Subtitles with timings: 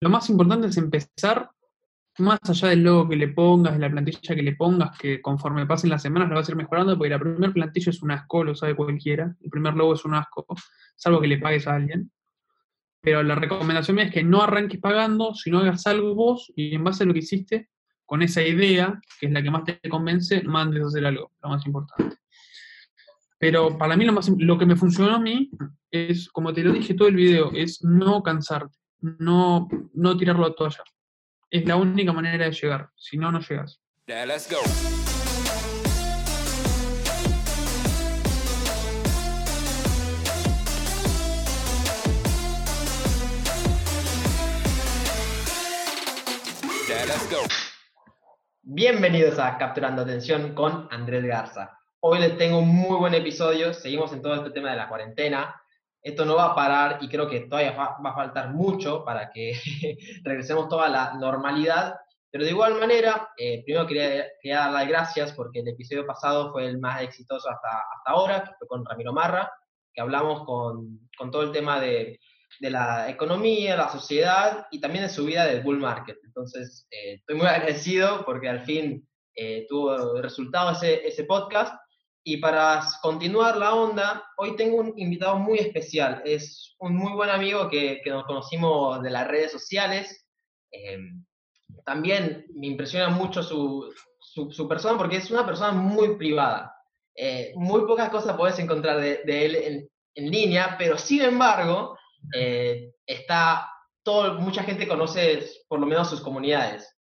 [0.00, 1.50] lo más importante es empezar,
[2.18, 5.66] más allá del logo que le pongas, de la plantilla que le pongas, que conforme
[5.66, 8.44] pasen las semanas lo vas a ir mejorando, porque la primera plantilla es un asco,
[8.44, 9.34] lo sabe cualquiera.
[9.40, 10.46] El primer logo es un asco,
[10.96, 12.10] salvo que le pagues a alguien.
[13.02, 16.84] Pero la recomendación mía es que no arranques pagando, sino hagas algo vos y en
[16.84, 17.68] base a lo que hiciste,
[18.04, 21.48] con esa idea, que es la que más te convence, mandes a hacer algo, lo
[21.48, 22.16] más importante.
[23.38, 25.50] Pero para mí lo, más, lo que me funcionó a mí
[25.90, 30.54] es, como te lo dije todo el video, es no cansarte, no, no tirarlo a
[30.54, 30.84] toalla.
[31.50, 33.80] Es la única manera de llegar, si no, no llegas.
[34.06, 34.58] let's go.
[48.62, 51.78] Bienvenidos a Capturando Atención con Andrés Garza.
[52.00, 55.59] Hoy les tengo un muy buen episodio, seguimos en todo este tema de la cuarentena.
[56.02, 59.52] Esto no va a parar y creo que todavía va, a faltar mucho para que
[60.24, 61.96] regresemos toda la normalidad.
[62.30, 66.66] Pero de igual manera, eh, primero quería, dar las gracias porque el episodio pasado fue
[66.66, 69.50] el más exitoso hasta, hasta ahora, que fue con Ramiro Marra,
[69.92, 72.18] que hablamos con, con todo el tema de
[72.58, 76.18] de la economía, la sociedad y también de su vida del bull market.
[76.24, 81.74] Entonces, eh, estoy muy agradecido porque al fin eh, tuvo resultado ese, ese podcast.
[82.22, 86.22] Y para continuar la onda, hoy tengo un invitado muy especial.
[86.24, 90.26] Es un muy buen amigo que, que nos conocimos de las redes sociales.
[90.70, 91.24] Em,
[91.84, 96.74] también me impresiona mucho su, su, persona porque es una persona muy privada.
[97.14, 101.98] Eh, muy pocas cosas puedes encontrar de, de él en, en, línea, pero sin embargo,
[102.34, 103.70] eh, está,
[104.02, 106.96] todo, mucha gente conoce por lo menos sus comunidades.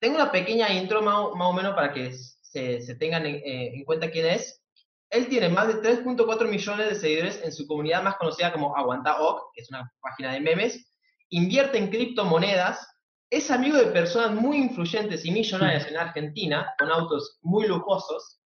[0.00, 2.12] Tengo una pequeña intro más, o menos para que
[2.52, 4.62] se, tengan eh, en, cuenta quién es.
[5.10, 9.52] Él tiene más de 3.4 millones de seguidores en su comunidad más conocida como AguantaOc,
[9.54, 10.90] que es una página de memes.
[11.30, 12.88] Invierte en criptomonedas.
[13.30, 18.40] Es amigo de personas muy influyentes y millonarias en Argentina, con autos muy lujosos.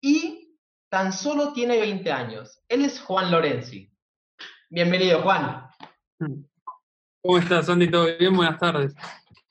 [0.00, 2.60] Y tan solo tiene 20 años.
[2.68, 3.92] Él es Juan Lorenzi.
[4.70, 5.68] Bienvenido, Juan.
[7.22, 7.90] ¿Cómo estás, Andy?
[7.90, 8.36] ¿Todo bien?
[8.36, 8.94] Buenas tardes.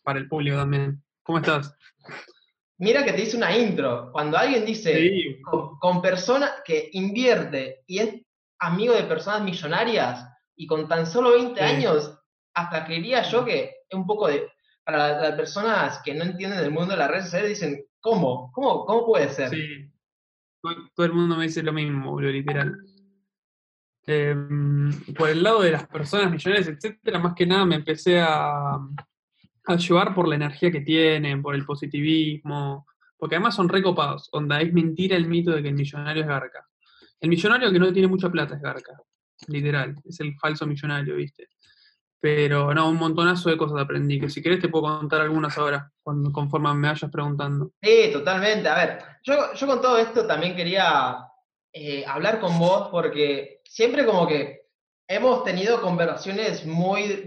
[0.01, 1.01] Para el público también.
[1.23, 1.73] ¿Cómo estás?
[2.79, 4.11] Mira que te hice una intro.
[4.11, 5.39] Cuando alguien dice
[5.79, 8.21] con, persona que invierte y es
[8.59, 12.19] amigo de personas millonarias y con tan solo 20 años,
[12.53, 14.47] hasta creería yo que es un poco de.
[14.85, 18.51] Para las personas que no entienden el mundo de las redes sociales, dicen, ¿cómo?
[18.51, 19.49] ¿Cómo, cómo puede ser?
[19.49, 19.89] Sí.
[20.93, 22.75] Todo el mundo me dice lo mismo, literal.
[24.05, 28.77] Em, por el lado de las personas millones, etcétera, más que nada me empecé a,
[29.65, 32.85] a llevar por la energía que tienen, por el positivismo,
[33.17, 34.29] porque además son recopados.
[34.31, 36.67] Onda, es mentira el mito de que el millonario es garca.
[37.19, 38.99] El millonario que no tiene mucha plata es garca,
[39.47, 41.47] literal, es el falso millonario, ¿viste?
[42.19, 45.89] Pero no, un montonazo de cosas aprendí, que si querés te puedo contar algunas ahora,
[46.03, 47.71] conforme me vayas preguntando.
[47.81, 48.67] Sí, totalmente.
[48.67, 51.17] A ver, yo, yo con todo esto también quería
[51.71, 54.67] eh, hablar con vos porque siempre como que
[55.07, 57.23] hemos tenido conversaciones muy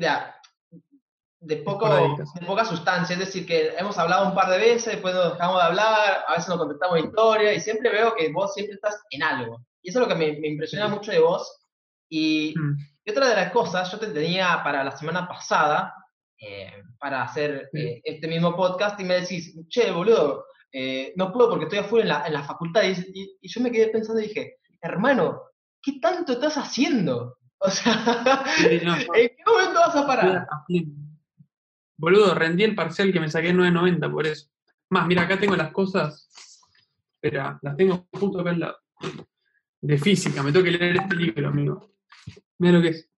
[1.47, 5.15] de, poco, de poca sustancia, es decir, que hemos hablado un par de veces, después
[5.15, 8.75] nos dejamos de hablar, a veces nos contestamos historia y siempre veo que vos siempre
[8.75, 9.65] estás en algo.
[9.83, 11.65] Y eso es lo que me, impresiona mucho de vos.
[12.09, 12.77] Y, mm.
[13.05, 15.95] y, otra de las cosas, yo te tenía para la semana pasada,
[16.41, 21.51] eh, para hacer eh, este mismo podcast, y me decís, che, boludo, eh, no puedo
[21.51, 22.83] porque estoy afuera en la, en la facultad.
[22.83, 25.43] Y, y, yo me quedé pensando y dije, hermano,
[25.81, 27.37] ¿qué tanto estás haciendo?
[27.59, 30.47] O sea, ¿en qué momento vas a parar?
[31.99, 34.49] Boludo, rendí el parcial que me saqué en 9.90 por eso.
[34.91, 36.29] Más, mira, acá tengo las cosas.
[37.15, 38.77] Espera, las tengo justo acá en la.
[39.81, 41.93] De física, me tengo que leer este libro, amigo.
[42.59, 43.09] Mira lo que es.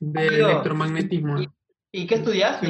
[0.00, 1.40] De electromagnetismo.
[1.92, 2.62] ¿Y, qué estudias?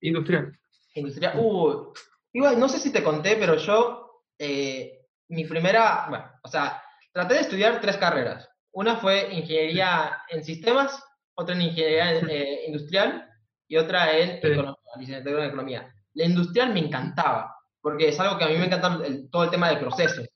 [0.00, 0.58] Industrial.
[0.94, 1.32] Industrial.
[1.36, 1.92] Uh,
[2.32, 7.34] igual, no sé si te conté, pero yo, eh, mi primera, bueno, o sea, traté
[7.34, 8.48] de estudiar tres carreras.
[8.72, 11.02] Una fue ingeniería en sistemas,
[11.38, 13.30] otra en ingeniería eh, industrial
[13.68, 15.94] y otra en economía, licenciatura en economía.
[16.14, 18.98] La industrial me encantaba, porque es algo que a mí me encanta
[19.30, 20.26] todo el tema de procesos.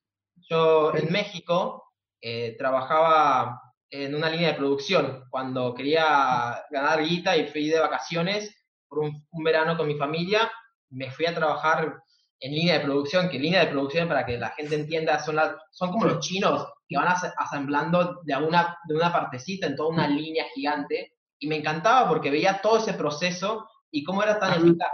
[0.49, 3.61] Yo en México eh, trabajaba
[3.91, 8.55] en una línea de producción cuando quería ganar guita y fui de vacaciones
[8.89, 10.51] por un, un verano con mi familia.
[10.91, 12.01] Me fui a trabajar
[12.39, 15.55] en línea de producción, que línea de producción, para que la gente entienda, son, las,
[15.73, 20.07] son como los chinos que van asemblando de una, de una partecita en toda una
[20.07, 21.15] línea gigante.
[21.39, 24.93] Y me encantaba porque veía todo ese proceso y cómo era tan eficaz.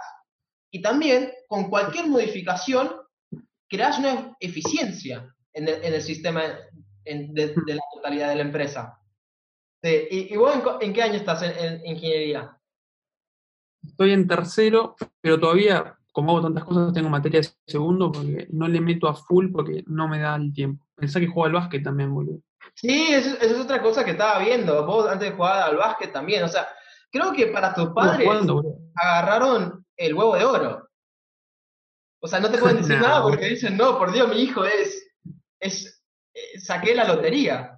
[0.71, 2.91] Y también, con cualquier modificación,
[3.69, 6.43] creas una eficiencia en el, en el sistema
[7.05, 9.01] de, la totalidad de la empresa.
[9.83, 12.59] ¿Y, vos en, qué año estás en, ingeniería?
[13.87, 18.67] Estoy en tercero, pero todavía, como hago tantas cosas, tengo materia de segundo porque no
[18.67, 20.85] le meto a full porque no me da el tiempo.
[20.99, 22.41] Pensá que juego al básquet también, boludo.
[22.75, 24.85] Sí, eso, eso es otra cosa que estaba viendo.
[24.85, 26.43] Vos antes jugar al básquet también.
[26.43, 26.69] O sea,
[27.11, 28.63] creo que para tus padres jugando,
[28.95, 30.89] agarraron el huevo de oro.
[32.21, 33.03] O sea, no te pueden decir No.
[33.03, 35.07] nada porque dicen, no, por Dios, mi hijo es,
[35.61, 36.03] es,
[36.35, 37.75] eh, saqué la lotería.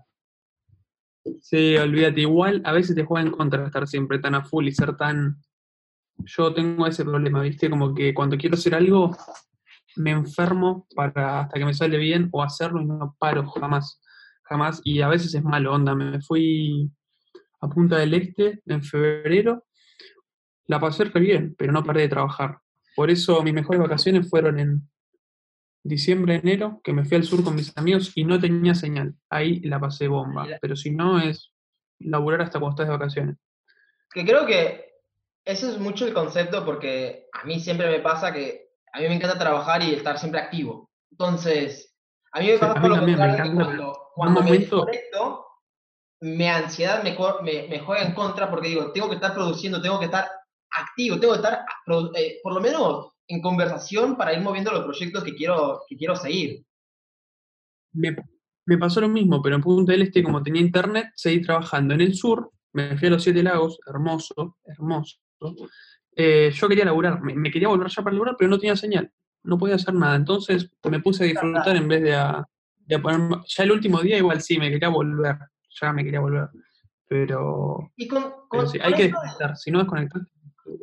[1.41, 2.23] Sí, olvídate.
[2.23, 5.37] Igual a veces te juega en contra estar siempre tan a full y ser tan.
[6.25, 7.71] Yo tengo ese problema, ¿viste?
[7.71, 9.17] Como que cuando quiero hacer algo,
[9.97, 14.01] me enfermo para hasta que me sale bien o hacerlo y no paro jamás.
[14.45, 14.81] Jamás.
[14.85, 15.95] Y a veces es malo, onda.
[15.95, 16.91] Me fui
[17.61, 19.65] a Punta del Este en febrero.
[20.67, 22.59] La pasé re bien, pero no paré de trabajar.
[22.97, 24.89] Por eso mis mejores vacaciones fueron en
[25.83, 29.15] diciembre, enero, que me fui al sur con mis amigos y no tenía señal.
[29.29, 30.47] Ahí la pasé bomba.
[30.61, 31.53] Pero si no, es
[31.99, 33.37] laburar hasta cuando estás de vacaciones.
[34.13, 34.91] Que creo que
[35.45, 39.15] eso es mucho el concepto porque a mí siempre me pasa que a mí me
[39.15, 40.91] encanta trabajar y estar siempre activo.
[41.11, 41.95] Entonces,
[42.33, 45.47] a mí me Sí, pasa a por lo me cuando, cuando me desconecto,
[46.21, 49.99] mi ansiedad me, me, me juega en contra porque digo, tengo que estar produciendo, tengo
[49.99, 50.31] que estar
[50.71, 51.65] activo, tengo que estar
[52.15, 56.17] eh, por lo menos en conversación para ir moviendo los proyectos que quiero, que quiero
[56.17, 56.65] seguir.
[57.93, 58.17] Me,
[58.67, 61.95] me pasó lo mismo, pero en Punta del Este, como tenía internet, seguí trabajando.
[61.95, 65.19] En el sur, me fui a los Siete Lagos, hermoso, hermoso.
[66.17, 69.11] Eh, yo quería laburar, me, me quería volver ya para laburar, pero no tenía señal,
[69.43, 70.17] no podía hacer nada.
[70.17, 72.47] Entonces me puse a disfrutar en vez de a,
[72.87, 73.37] de a ponerme.
[73.47, 75.37] Ya el último día, igual sí, me quería volver,
[75.81, 76.49] ya me quería volver.
[77.09, 80.23] Pero, Y con, pero sí, hay que desconectar, si no desconectar.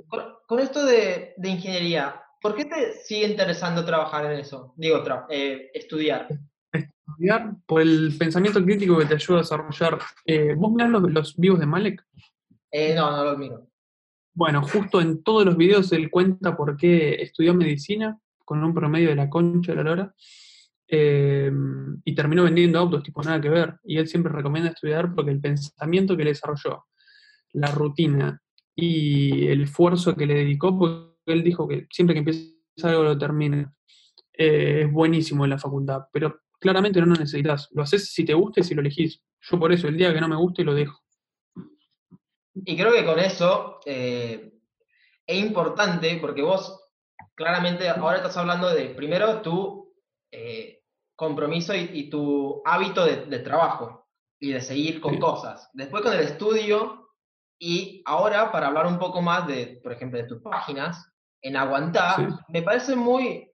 [0.08, 4.74] Con, con esto de, de ingeniería, ¿por qué te sigue interesando trabajar en eso?
[4.76, 6.28] Digo, tra- eh, estudiar.
[6.74, 10.00] Estudiar por el pensamiento crítico que te ayuda a desarrollar.
[10.26, 12.06] Eh, ¿Vos mirás los, los vivos de Malek?
[12.72, 13.68] Eh, no, no lo miro.
[14.38, 19.10] Bueno, justo en todos los videos él cuenta por qué estudió medicina con un promedio
[19.10, 20.16] de la concha de la lora
[20.88, 21.52] eh,
[22.06, 23.80] y terminó vendiendo autos, tipo nada que ver.
[23.84, 26.86] Y él siempre recomienda estudiar porque el pensamiento que le desarrolló,
[27.54, 28.40] la rutina
[28.76, 32.52] y el esfuerzo que le dedicó, porque él dijo que siempre que empieza
[32.84, 33.74] algo lo termina.
[34.34, 37.70] Eh, es buenísimo en la facultad, pero claramente no lo necesitas.
[37.72, 39.20] Lo haces si te gusta y si lo elegís.
[39.42, 41.07] Yo por eso, el día que no me guste, lo dejo.
[42.66, 44.54] Y creo que con eso eh,
[45.26, 46.90] es importante porque vos
[47.36, 49.94] claramente ahora estás hablando de primero tu
[50.32, 50.82] eh,
[51.16, 54.08] compromiso y, y tu hábito de, de trabajo
[54.40, 55.20] y de seguir con Sí.
[55.20, 55.70] cosas.
[55.74, 57.10] Después con el estudio
[57.60, 61.12] y ahora para hablar un poco más de, por ejemplo, de tus páginas,
[61.42, 62.36] en Aguantar, Sí.
[62.50, 63.52] me parece muy,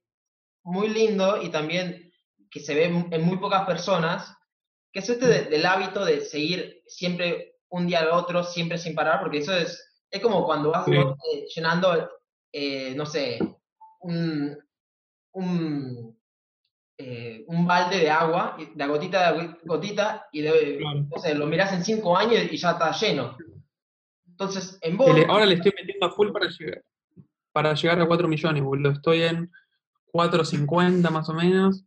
[0.63, 2.11] muy lindo y también
[2.51, 4.35] que se ve en muy pocas personas,
[4.91, 8.93] que es este de- del hábito de seguir siempre un día al otro, siempre sin
[8.93, 10.91] parar, porque eso es, es como cuando vas Sí.
[10.93, 12.09] eh, llenando,
[12.51, 13.39] eh, no sé,
[14.01, 14.55] un,
[15.31, 16.15] un,
[16.97, 21.07] eh, un balde de agua, de gotita a go- gotita, y de, Claro.
[21.09, 23.35] no sé, lo mirás en cinco años y ya está lleno.
[24.27, 25.09] Entonces, en vos...
[25.27, 26.83] Ahora le estoy metiendo a full para llegar,
[27.51, 28.91] para llegar a 4 millones, boludo.
[28.91, 29.51] Estoy en
[30.11, 31.85] 4.50 más o menos.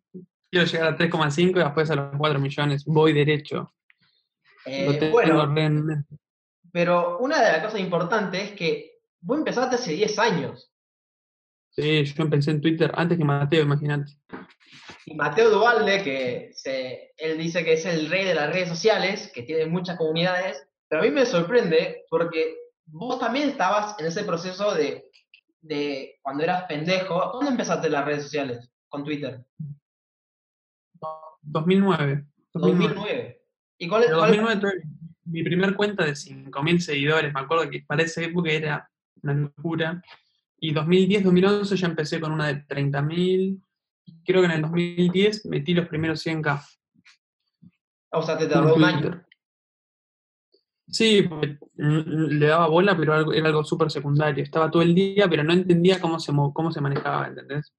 [0.50, 2.84] Quiero llegar a 3,5 y después a los 4 millones.
[2.84, 3.72] Voy derecho.
[4.66, 5.54] Eh, bueno,
[6.72, 10.70] pero una de las cosas importantes es que vos empezaste hace 10 años.
[11.70, 14.12] Sí, yo empecé en Twitter antes que Mateo, imagínate.
[15.04, 19.30] Y Mateo Duvalde, que se, él dice que es el rey de las redes sociales,
[19.32, 22.56] que tiene muchas comunidades, pero a mí me sorprende porque
[22.86, 25.10] vos también estabas en ese proceso de,
[25.60, 27.30] de cuando eras pendejo.
[27.32, 29.44] ¿Cuándo empezaste las redes sociales con Twitter?
[31.42, 32.26] 2009.
[32.52, 32.94] 2009.
[32.94, 33.45] 2009.
[33.78, 34.82] ¿Y cuál cuál es- 2009 tuve
[35.24, 37.32] mi primer cuenta de 5.000 seguidores.
[37.34, 38.88] Me acuerdo que para esa época era
[39.22, 40.02] una locura.
[40.58, 43.60] Y 2010, 2011 ya empecé con una de 30.000.
[44.24, 46.64] Creo que en el 2010 metí los primeros 100k.
[48.12, 49.22] O sea, te tardó un año.
[50.88, 51.28] Sí,
[51.76, 54.44] le daba bola, pero era algo súper secundario.
[54.44, 57.74] Estaba todo el día, pero no entendía cómo se, mo- cómo se manejaba, ¿entendés?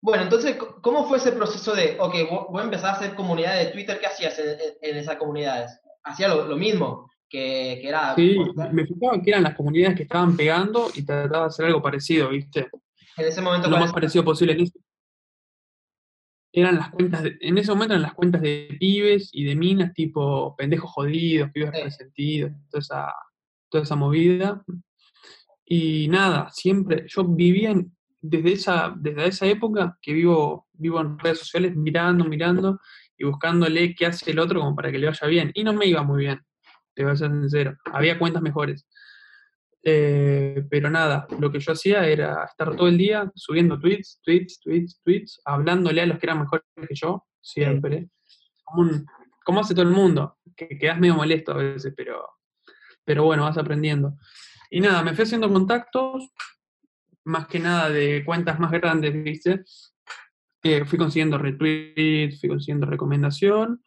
[0.00, 3.72] Bueno, entonces, ¿cómo fue ese proceso de, ok, vos, vos empezás a hacer comunidades de
[3.72, 5.80] Twitter, ¿qué hacías en, esas comunidades?
[6.04, 7.10] ¿Hacía lo, lo mismo?
[7.28, 8.38] Que, que era Sí,
[8.72, 12.28] me fijaba que eran las comunidades que estaban pegando y trataba de hacer algo parecido,
[12.28, 12.68] ¿viste?
[13.16, 14.52] en ese momento Lo ¿cuál más parecido posible.
[14.52, 14.78] En ese,
[16.52, 19.92] eran las cuentas de- en ese momento eran las cuentas de pibes y de minas,
[19.92, 21.82] tipo pendejos jodidos, pibes Sí.
[21.82, 23.12] resentidos, toda esa,
[23.70, 24.62] toda esa movida.
[25.64, 31.18] Y nada, siempre, yo vivía en- desde esa, desde esa época que vivo, vivo en
[31.18, 32.80] redes sociales mirando, mirando
[33.16, 35.50] y buscándole qué hace el otro como para que le vaya bien.
[35.54, 36.40] Y no me iba muy bien,
[36.94, 37.76] te voy a ser sincero.
[37.92, 38.86] Había cuentas mejores.
[39.88, 44.58] Eh, pero nada, lo que yo hacía era estar todo el día subiendo tweets, tweets,
[44.60, 48.08] tweets, tweets, hablándole a los que eran mejores que yo, siempre.
[48.64, 49.06] Como, un-
[49.44, 52.28] como hace todo el mundo, que quedas medio molesto a veces, pero,
[53.04, 54.16] pero bueno, vas aprendiendo.
[54.70, 56.32] Y nada, me fui haciendo contactos,
[57.26, 59.64] más que nada de cuentas más grandes, ¿viste?
[60.62, 63.82] Eh, fui consiguiendo retweets, fui consiguiendo recomendación.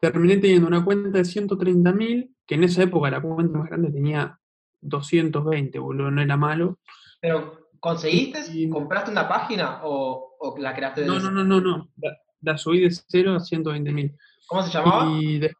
[0.00, 4.38] Terminé teniendo una cuenta de 130.000, que en esa época la cuenta más grande tenía
[4.80, 6.80] 220, boludo, no era malo.
[7.20, 8.40] Pero, ¿conseguiste?
[8.52, 11.88] Y- ¿Compraste una página o, o la creaste de No, no, no, no, no.
[11.98, 14.16] La, la subí de 0 a 120.000.
[14.46, 15.08] ¿Cómo se llamaba?
[15.20, 15.54] Y de-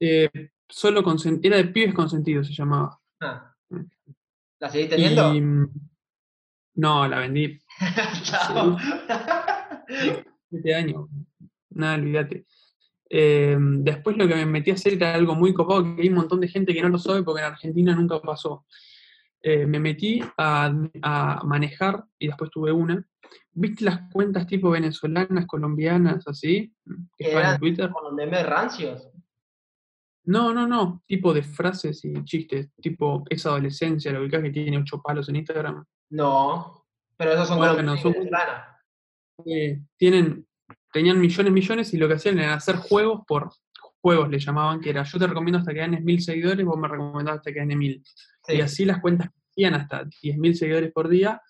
[0.00, 1.04] eh, solo
[1.42, 2.98] era de pibes consentidos, se llamaba.
[3.20, 3.54] Ah.
[4.58, 5.32] ¿La seguís teniendo?
[5.34, 5.89] Y, mm,
[6.74, 7.58] no, la vendí
[8.22, 8.76] Chao.
[10.50, 11.08] 7 años.
[11.70, 12.46] Nada, olvídate.
[13.08, 16.14] Eh, después lo que me metí a hacer era algo muy copado, que hay un
[16.14, 18.66] montón de gente que no lo sabe porque en Argentina nunca pasó.
[19.42, 20.72] Eh, me metí a,
[21.02, 23.04] a manejar y después tuve una.
[23.52, 26.72] ¿Viste las cuentas tipo venezolanas, colombianas, así?
[27.16, 27.90] Que están Eran en Twitter.
[27.90, 29.08] con los memes rancios.
[30.24, 31.02] No, no, no.
[31.06, 32.70] Tipo de frases y chistes.
[32.80, 35.84] Tipo, esa adolescencia, la ubicás que tiene ocho palos en Instagram.
[36.10, 36.84] No.
[37.16, 38.14] Pero esos son Bueno, con los son-.
[39.46, 40.46] Eh, tienen,
[40.92, 43.50] tenían millones, millones y lo que hacían era hacer juegos por
[44.00, 46.88] juegos, le llamaban, que era yo te recomiendo hasta que ganes mil seguidores, vos me
[46.88, 48.02] recomendás hasta que gane mil.
[48.46, 48.54] Sí.
[48.54, 51.40] Y así las cuentas hacían hasta 10.000 seguidores por día.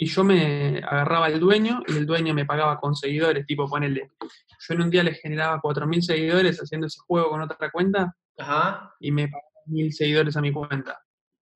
[0.00, 4.12] Y yo me agarraba al dueño y el dueño me pagaba con seguidores, tipo ponele.
[4.20, 8.94] Yo en un día le generaba 4.000 seguidores haciendo ese juego con otra cuenta Ajá.
[9.00, 11.00] y me pagaba 1.000 seguidores a mi cuenta.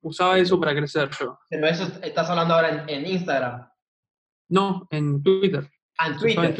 [0.03, 1.39] Usaba eso para crecer yo.
[1.49, 3.67] Pero eso estás hablando ahora en, en Instagram.
[4.49, 5.69] No, en Twitter.
[5.97, 6.55] Ah, en Twitter.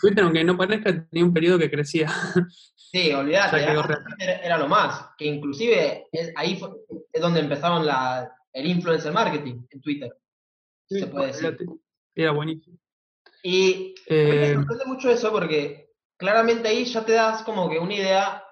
[0.00, 0.24] Twitter.
[0.24, 2.08] Aunque no parezca, tenía un periodo que crecía.
[2.76, 5.10] Sí, re- Twitter era lo más.
[5.18, 6.70] Que inclusive es- ahí fue-
[7.12, 10.16] es donde empezaron la, el influencer marketing en Twitter.
[10.88, 11.56] se puede decir.
[12.14, 12.78] Era buenísimo.
[13.42, 14.16] Y me
[14.50, 18.44] Eh, sorprende mucho eso porque claramente ahí ya te das como que una idea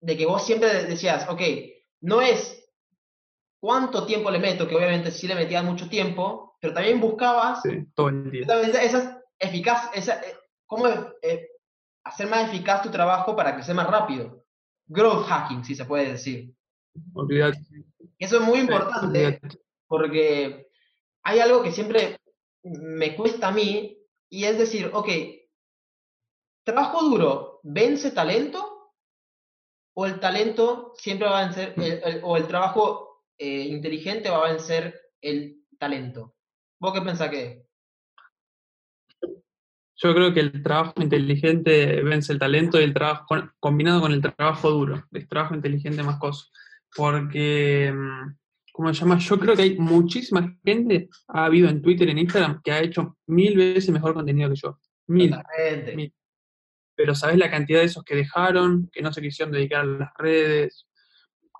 [0.00, 1.40] de que vos siempre decías, ok,
[2.02, 2.59] no es
[3.60, 7.86] cuánto tiempo le meto, que obviamente sí le metías mucho tiempo, pero también buscabas sí,
[7.94, 8.46] todo el día.
[9.38, 10.36] eficaz, esa, eh,
[10.66, 10.86] cómo
[11.22, 11.48] eh,
[12.04, 14.44] hacer más eficaz tu trabajo para crecer más rápido.
[14.86, 16.52] Growth hacking, si se puede decir.
[18.18, 19.40] Eso es muy importante
[19.86, 20.68] porque
[21.22, 22.18] hay algo que siempre
[22.64, 23.96] me cuesta a mí
[24.28, 25.08] y es decir, ok,
[26.64, 28.92] ¿trabajo duro vence talento?
[29.94, 33.09] ¿O el talento siempre va a vencer, el- el- o el trabajo
[33.40, 36.34] eh, inteligente va a vencer el talento?
[36.78, 37.66] ¿Vos qué pensás que es?
[40.02, 44.12] Yo creo que el trabajo inteligente vence el talento y el trabajo con- combinado con
[44.12, 45.04] el trabajo duro.
[45.12, 46.50] El trabajo inteligente más cosas.
[46.96, 48.36] Porque, mm,
[48.72, 49.18] ¿cómo se llama?
[49.18, 53.18] Yo creo que hay muchísima gente, ha habido en Twitter en Instagram, que ha hecho
[53.26, 54.78] mil veces mejor contenido que yo.
[55.08, 55.34] Mil.
[55.94, 56.14] Mil.
[56.96, 60.10] Pero ¿sabes la cantidad de esos que dejaron, que no se quisieron dedicar a las
[60.16, 60.86] redes,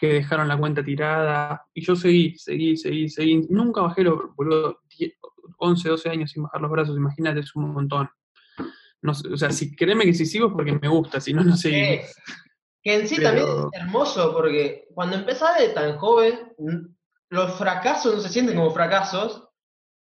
[0.00, 1.66] que dejaron la cuenta tirada?
[1.74, 3.46] Y yo seguí, seguí, seguí, seguí.
[3.50, 5.12] Nunca bajé los, boludo, 10,
[5.58, 8.08] 11, 12 años sin bajar los brazos, imagínate, es un montón.
[9.02, 11.56] No o sea, si créeme que si sigo es porque me gusta, si no, no
[11.56, 11.76] seguí.
[11.76, 12.06] Eh,
[12.82, 16.54] que en sí Pero- también es hermoso porque cuando empezás de tan joven,
[17.28, 19.46] los fracasos no se sienten como fracasos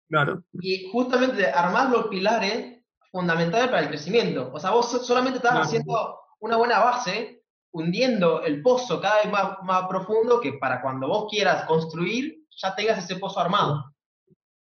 [0.09, 4.51] Claro, y justamente armás los pilares fundamentales para el crecimiento.
[4.53, 5.65] O sea, vos so- solamente estás Claro.
[5.67, 7.36] haciendo una buena base,
[7.77, 12.75] hundiendo el pozo cada vez más, más profundo que para cuando vos quieras construir, ya
[12.75, 13.93] tengas ese pozo armado.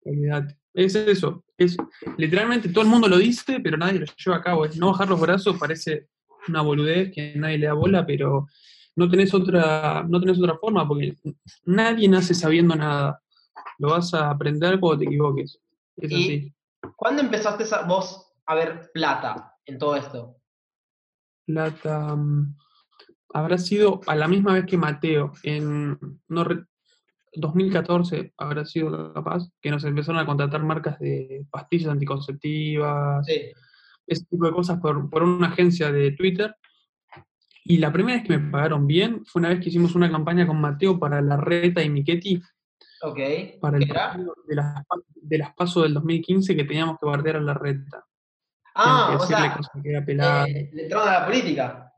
[0.05, 0.59] olvídate.
[0.75, 1.45] Es eso.
[1.57, 1.77] Es,
[2.17, 4.65] literalmente todo el mundo lo dice, pero nadie lo lleva a cabo.
[4.65, 6.09] Es no bajar los brazos parece
[6.49, 8.49] una boludez que nadie le da bola, pero
[8.97, 11.17] no tenés otra, no tenés otra forma, porque
[11.67, 13.23] nadie nace sabiendo nada.
[13.79, 15.61] Lo vas a aprender cuando te equivoques.
[15.97, 16.55] Es Y- así.
[16.97, 20.37] ¿Cuándo empezaste a- vos a ver plata en todo esto?
[21.47, 22.17] Plata.
[22.17, 22.57] mm,
[23.35, 25.99] Habrá sido a la misma vez que Mateo, en
[26.29, 26.65] no re-
[27.33, 33.51] 2014 habrá sido capaz, que nos empezaron a contratar marcas de pastillas anticonceptivas, Sí.
[34.07, 36.55] ese tipo de cosas por, por una agencia de Twitter.
[37.65, 40.47] Y la primera vez que me pagaron bien fue una vez que hicimos una campaña
[40.47, 42.41] con Mateo para la Reta y Miquetti,
[43.03, 43.19] Ok.
[43.61, 44.83] para ¿Qué el partido de las,
[45.15, 48.05] de las PASO del 2015 que teníamos que bardear a la Reta.
[48.77, 50.45] Ah, Teníamos o que decirle sea, cosas que era pelada.
[50.47, 51.91] eh, le entraron a la política.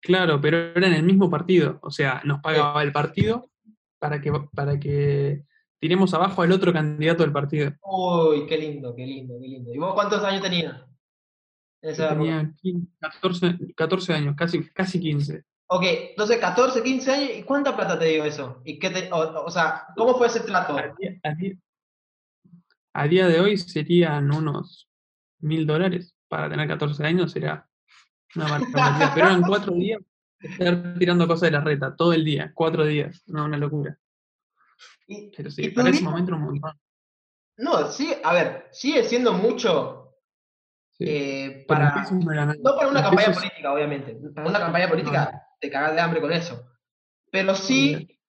[0.00, 1.78] Claro, pero era en el mismo partido.
[1.82, 3.50] O sea, nos pagaba el partido
[3.98, 5.44] para que, para que
[5.80, 7.72] tiremos abajo al otro candidato del partido.
[7.82, 9.74] Uy, qué lindo, qué lindo, qué lindo.
[9.74, 10.84] ¿Y vos cuántos años tenías?
[11.82, 15.44] Esa tenía 15, 14, 14 años, casi, casi 15.
[15.68, 18.62] Ok, entonces 14, 15 años, ¿y cuánta plata te dio eso?
[18.64, 20.76] ¿Y qué te, o, o sea, ¿cómo fue ese trato?
[20.76, 21.56] A día, a día-
[22.94, 24.88] a día de hoy serían unos
[25.40, 26.14] mil dólares.
[26.26, 27.67] Para tener 14 años será
[28.36, 29.12] una barbaridad.
[29.14, 30.00] Pero en cuatro días
[30.40, 33.22] estar tirando cosas de la reta, todo el día, cuatro días.
[33.26, 33.98] No, una locura.
[35.06, 36.78] Y- Pero ¿Y sí, para ese momento un montón.
[37.56, 39.94] No, sí, a ver, sigue siendo mucho
[40.92, 41.04] Sí.
[41.08, 42.04] eh, para...
[42.10, 44.16] no para una campaña pesos- política, obviamente.
[44.34, 46.66] Para una campaña política te cagas de hambre con eso.
[47.30, 48.20] Pero sí, Olvídate.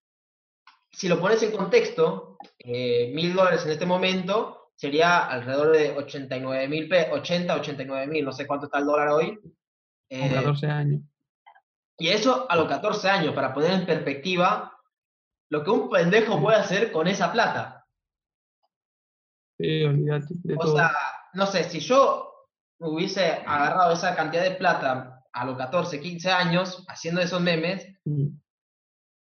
[0.91, 6.67] si lo pones en contexto, eh, mil dólares en este momento sería alrededor de 89
[6.67, 9.39] mil, 80, 89 mil, no sé cuánto está el dólar hoy.
[10.09, 11.01] Con Eh, 14 años.
[11.97, 14.73] y eso a los 14 años, para poner en perspectiva
[15.49, 17.85] lo que un pendejo puede hacer con esa plata.
[19.57, 20.75] Sí, olvídate de O todo.
[20.77, 20.91] sea,
[21.33, 22.45] no sé, si yo
[22.79, 28.27] hubiese agarrado esa cantidad de plata a los 14, 15 años haciendo esos memes, Mm.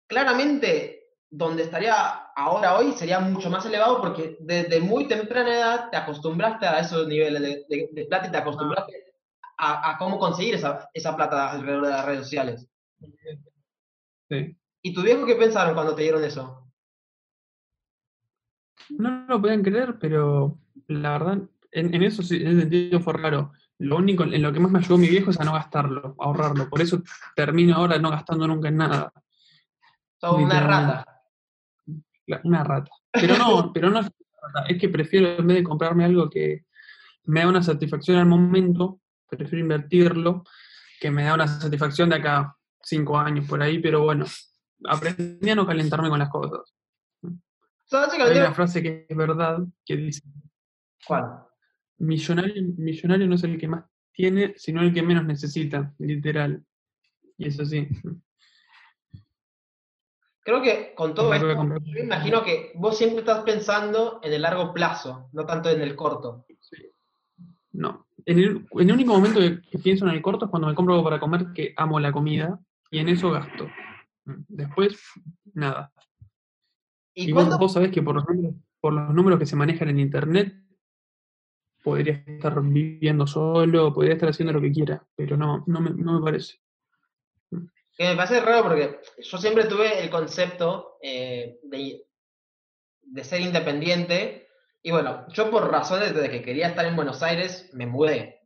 [0.08, 1.00] claramente
[1.30, 1.96] donde estaría
[2.36, 7.08] ahora hoy sería mucho más elevado porque desde muy temprana edad te acostumbraste a esos
[7.08, 9.11] niveles de, de- de plata y te acostumbraste
[9.62, 12.68] a, a cómo conseguir esa, esa plata alrededor de las redes sociales.
[14.28, 14.58] Sí.
[14.82, 16.68] ¿Y tu viejo qué pensaron cuando te dieron eso?
[18.90, 21.40] No lo podían creer, pero la verdad,
[21.72, 23.54] en, en eso sí, en ese sentido fue raro.
[23.78, 26.26] Lo único, en lo que más me ayudó mi viejo es a no gastarlo, a
[26.26, 26.68] ahorrarlo.
[26.68, 27.04] Por eso
[27.36, 29.14] termino ahora no gastando nunca en nada.
[30.20, 31.24] Sos una rata.
[32.44, 32.92] Una rata.
[33.12, 36.30] Pero no, pero no es una rata, es que prefiero, en vez de comprarme algo
[36.30, 36.66] que
[37.26, 39.01] me da una satisfacción al momento,
[39.38, 40.44] prefiero invertirlo,
[41.00, 44.26] que me da una satisfacción de acá cinco años por ahí, pero bueno,
[44.86, 46.74] aprendí a no calentarme con las cosas.
[47.92, 50.22] Hay una frase que es verdad, que dice,
[51.06, 51.46] ¿cuál?
[52.02, 56.64] millonario, millonario no es el que más tiene, sino el que menos necesita, literal.
[57.38, 57.88] Y eso sí.
[60.44, 64.42] Creo que con todo esto, yo me imagino que vos siempre estás pensando en el
[64.42, 66.46] largo plazo, no tanto en el corto.
[67.74, 68.08] No.
[68.26, 70.76] En el, en el único momento que, que pienso en el corto es cuando me
[70.76, 73.68] compro algo para comer que amo la comida y en eso gasto.
[74.24, 75.00] Después,
[75.54, 75.92] nada.
[77.14, 79.90] ¿Y, Y vos, vos sabés que por los, números, por los números que se manejan
[79.90, 80.56] en internet,
[81.84, 86.20] podría estar viviendo solo, podría estar haciendo lo que quiera, pero no, no me, no
[86.20, 86.60] me parece.
[87.50, 92.06] Que me parece raro porque yo siempre tuve el concepto eh, de,
[93.02, 94.41] de ser independiente.
[94.84, 98.42] Y bueno, yo por razones de que quería estar en Buenos Aires, me mudé.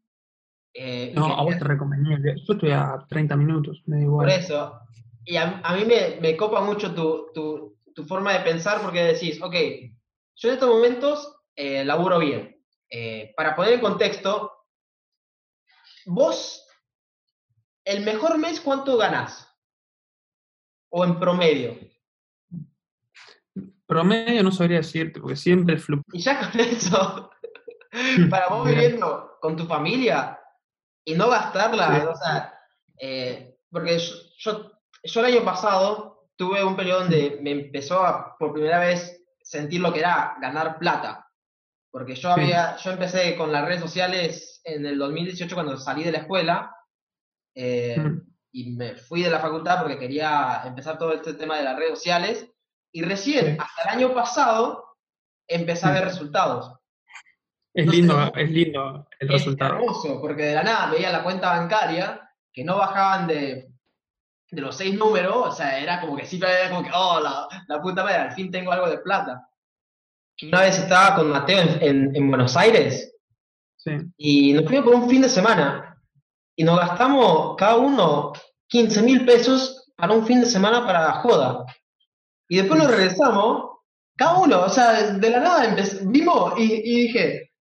[0.74, 2.36] Eh, No, a vos te recomendaría.
[2.45, 4.80] Yo estoy a 30 minutos, me da Por eso.
[5.24, 9.02] Y a, a mí me, me copa mucho tu, tu- tu forma de pensar porque
[9.04, 9.54] decís, ok,
[10.36, 12.62] yo en estos momentos eh, laburo bien.
[12.89, 14.52] Eh, para poner en contexto,
[16.06, 16.67] vos,
[17.86, 19.48] el mejor mes, ¿cuánto ganás?
[20.89, 21.78] O en promedio.
[23.88, 26.17] Promedio no sabría decirte, porque siempre fluctúa.
[26.17, 27.30] Y ya con eso,
[28.30, 30.39] para vos viviendo con tu familia
[31.06, 32.08] y no gastarla, Sí.
[32.08, 32.54] o sea,
[33.00, 34.71] eh, porque yo, yo,
[35.04, 39.82] yo el año pasado tuve un periodo donde me empezó a, por primera vez, sentir
[39.82, 41.30] lo que era ganar plata.
[41.91, 42.41] Porque yo, Sí.
[42.41, 46.76] había, yo empecé con las redes sociales en el 2018 cuando salí de la escuela
[47.56, 48.21] eh, Mm.
[48.52, 51.91] y me fui de la facultad porque quería empezar todo este tema de las redes
[52.00, 52.52] sociales.
[52.95, 53.58] Y recién, Sí.
[53.60, 54.95] hasta el año pasado,
[55.47, 56.71] empecé a ver resultados.
[57.73, 59.73] Es sé, lindo, es lindo el Es resultado.
[59.75, 62.21] hermoso, porque de la nada veía la cuenta bancaria
[62.53, 63.67] que no bajaban de,
[64.49, 67.47] de los seis números, o sea, era como que siempre era como que, oh, la,
[67.67, 69.45] la puta madre, al fin tengo algo de plata.
[70.43, 73.12] Una vez estaba con Mateo en, en- en Buenos Aires
[73.77, 73.91] Sí.
[74.17, 76.01] y nos fuimos por un fin de semana
[76.55, 78.31] y nos gastamos cada uno
[78.69, 81.65] 15 mil pesos para un fin de semana para la joda.
[82.47, 83.79] Y después nos regresamos,
[84.15, 87.51] cada uno, o sea, de la nada vimos y, y dije,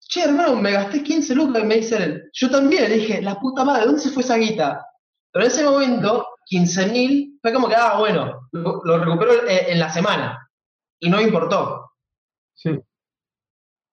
[0.00, 3.38] che, hermano, me gasté 15 lucas y me dice él, yo también, le dije, la
[3.38, 4.86] puta madre, ¿dónde se fue esa guita?
[5.32, 9.72] Pero en ese momento, 15 mil, fue como que, ah, bueno, lo, lo recupero eh,
[9.72, 10.48] en la semana
[11.00, 11.92] y no me importó.
[12.54, 12.78] Sí.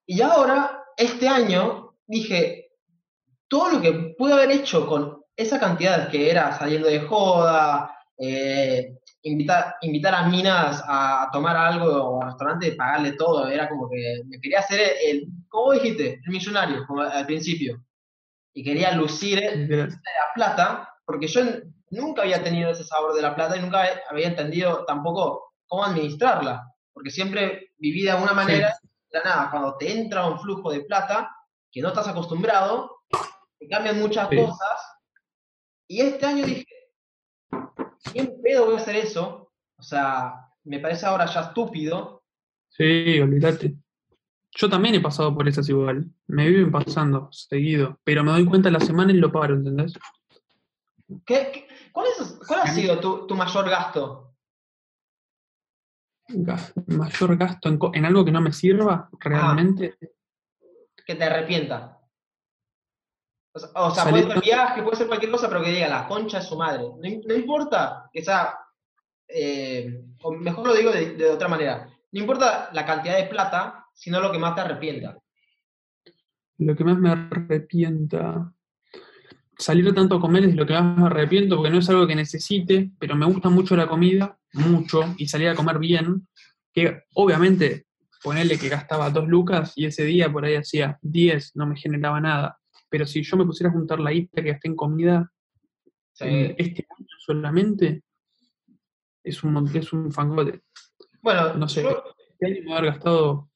[0.05, 2.71] Y ahora, este año, dije,
[3.47, 8.99] todo lo que pude haber hecho con esa cantidad que era saliendo de joda, eh,
[9.23, 14.21] invitar, invitar a minas a tomar algo o al restaurante, pagarle todo, era como que
[14.25, 16.21] me quería hacer el, ¿cómo dijiste?
[16.25, 17.83] El millonario, como al principio.
[18.53, 19.89] Y quería lucir la
[20.35, 21.41] plata, porque yo
[21.89, 26.63] nunca había tenido ese sabor de la plata y nunca había entendido tampoco cómo administrarla,
[26.93, 28.77] porque siempre viví de alguna manera,
[29.09, 31.35] de la nada, cuando te entra un flujo de plata
[31.71, 32.97] que no estás acostumbrado,
[33.57, 34.35] te cambian muchas Sí.
[34.35, 34.79] cosas,
[35.87, 36.65] y este año dije,
[38.11, 39.51] ¿quién pedo voy a hacer eso?
[39.77, 42.23] O sea, me parece ahora ya estúpido.
[42.69, 43.75] Sí, olvídate.
[44.55, 46.05] Yo también he pasado por esas igual.
[46.27, 47.99] Me viven pasando seguido.
[48.03, 49.93] Pero me doy cuenta la semana y lo paro, ¿entendés?
[51.25, 54.35] ¿Qué, qué- cuál, es- cuál ha sido tu, tu mayor gasto?
[56.27, 59.97] Gas- mayor gasto en, algo que no me sirva realmente.
[61.05, 61.99] Que te arrepienta.
[63.55, 65.87] O sea, o sea, Salir puede ser viaje, puede ser cualquier cosa, pero que diga
[65.87, 66.83] la concha de su madre.
[66.83, 68.57] No, im- no importa que sea.
[69.27, 71.87] eh, o mejor lo digo de, de otra manera.
[72.11, 75.17] No importa la cantidad de plata, sino lo que más te arrepienta.
[76.59, 78.51] Lo que más me arrepienta.
[79.57, 82.15] Salir tanto a comer es lo que más me arrepiento porque no es algo que
[82.15, 86.27] necesite, pero me gusta mucho la comida, mucho, y salir a comer bien.
[86.73, 87.85] Que obviamente,
[88.23, 92.19] ponerle que gastaba dos lucas y ese día por ahí hacía 10, no me generaba
[92.19, 92.59] nada.
[92.93, 95.31] Pero si yo me pusiera a juntar la guita que gasté en comida
[96.15, 96.25] Sí.
[96.27, 98.03] en este año solamente,
[99.23, 100.61] es un, es un fangote.
[101.19, 103.49] Bueno, No sé, yo- este año me haber gastado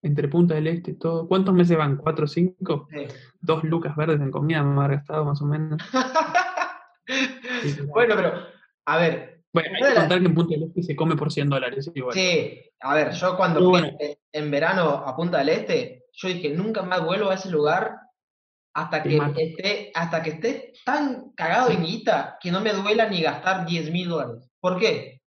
[0.00, 1.28] entre Punta del Este y todo.
[1.28, 1.98] ¿Cuántos meses van?
[1.98, 2.88] ¿Cuatro o cinco?
[2.90, 3.04] sí.
[3.42, 5.78] Dos lucas verdes en comida me haber gastado más o menos.
[7.92, 8.32] bueno, pero,
[8.86, 11.50] a ver, Bueno, hay que contar que en Punta del Este se come por 100
[11.50, 12.14] dólares igual.
[12.14, 13.98] sí, a ver, yo cuando fui bueno.
[14.32, 17.98] en verano a Punta del Este, yo dije, nunca más vuelvo a ese lugar
[18.74, 23.20] hasta que esté, hasta que esté tan cagado en guita que no me duela ni
[23.20, 24.50] gastar 10 mil dólares.
[24.60, 25.20] ¿Por qué?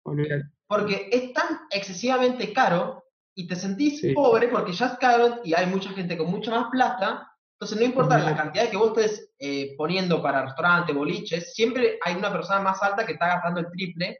[0.67, 3.03] Porque es tan excesivamente caro
[3.35, 4.13] y te sentís Sí.
[4.13, 7.29] pobre porque ya es caro y hay mucha gente con mucha más plata.
[7.59, 12.15] Entonces no importa la cantidad que vos estés eh, poniendo para restaurante, boliches, siempre hay
[12.15, 14.19] una persona más alta que está gastando el triple.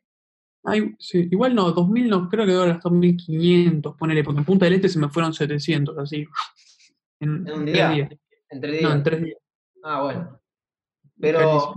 [0.66, 4.76] Ay, sí, igual no, 2000 no, creo que gastado 1500, ponele, porque en Punta del
[4.76, 6.26] Este se me fueron 700, así.
[7.20, 8.10] En, En un tres día.
[8.54, 8.84] Entre días.
[8.84, 9.38] No, en tres días.
[9.84, 10.40] Ah, bueno.
[11.20, 11.76] Pero,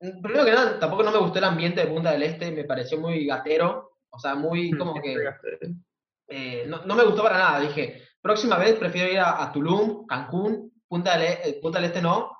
[0.00, 2.64] mm, primero que nada, tampoco no me gustó el ambiente de Punta del Este, me
[2.64, 5.58] pareció muy gatero, o sea, muy como Mm, que fregaste.
[6.28, 7.60] eh, no, no me gustó para nada.
[7.60, 11.88] Dije, próxima vez prefiero ir a, a Tulum, Cancún, Punta del, E- eh, Punta del
[11.88, 12.30] Este no,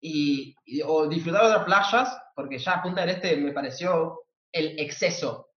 [0.00, 4.78] y, y- o disfrutar de otras playas, porque ya Punta del Este me pareció el
[4.78, 5.48] exceso.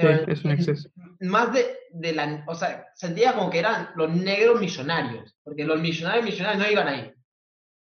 [0.00, 0.90] Pero es un exceso.
[1.20, 5.80] Más de, de la, o sea, sentía como que eran los negros millonarios, porque los
[5.80, 7.12] millonarios millonarios no iban ahí.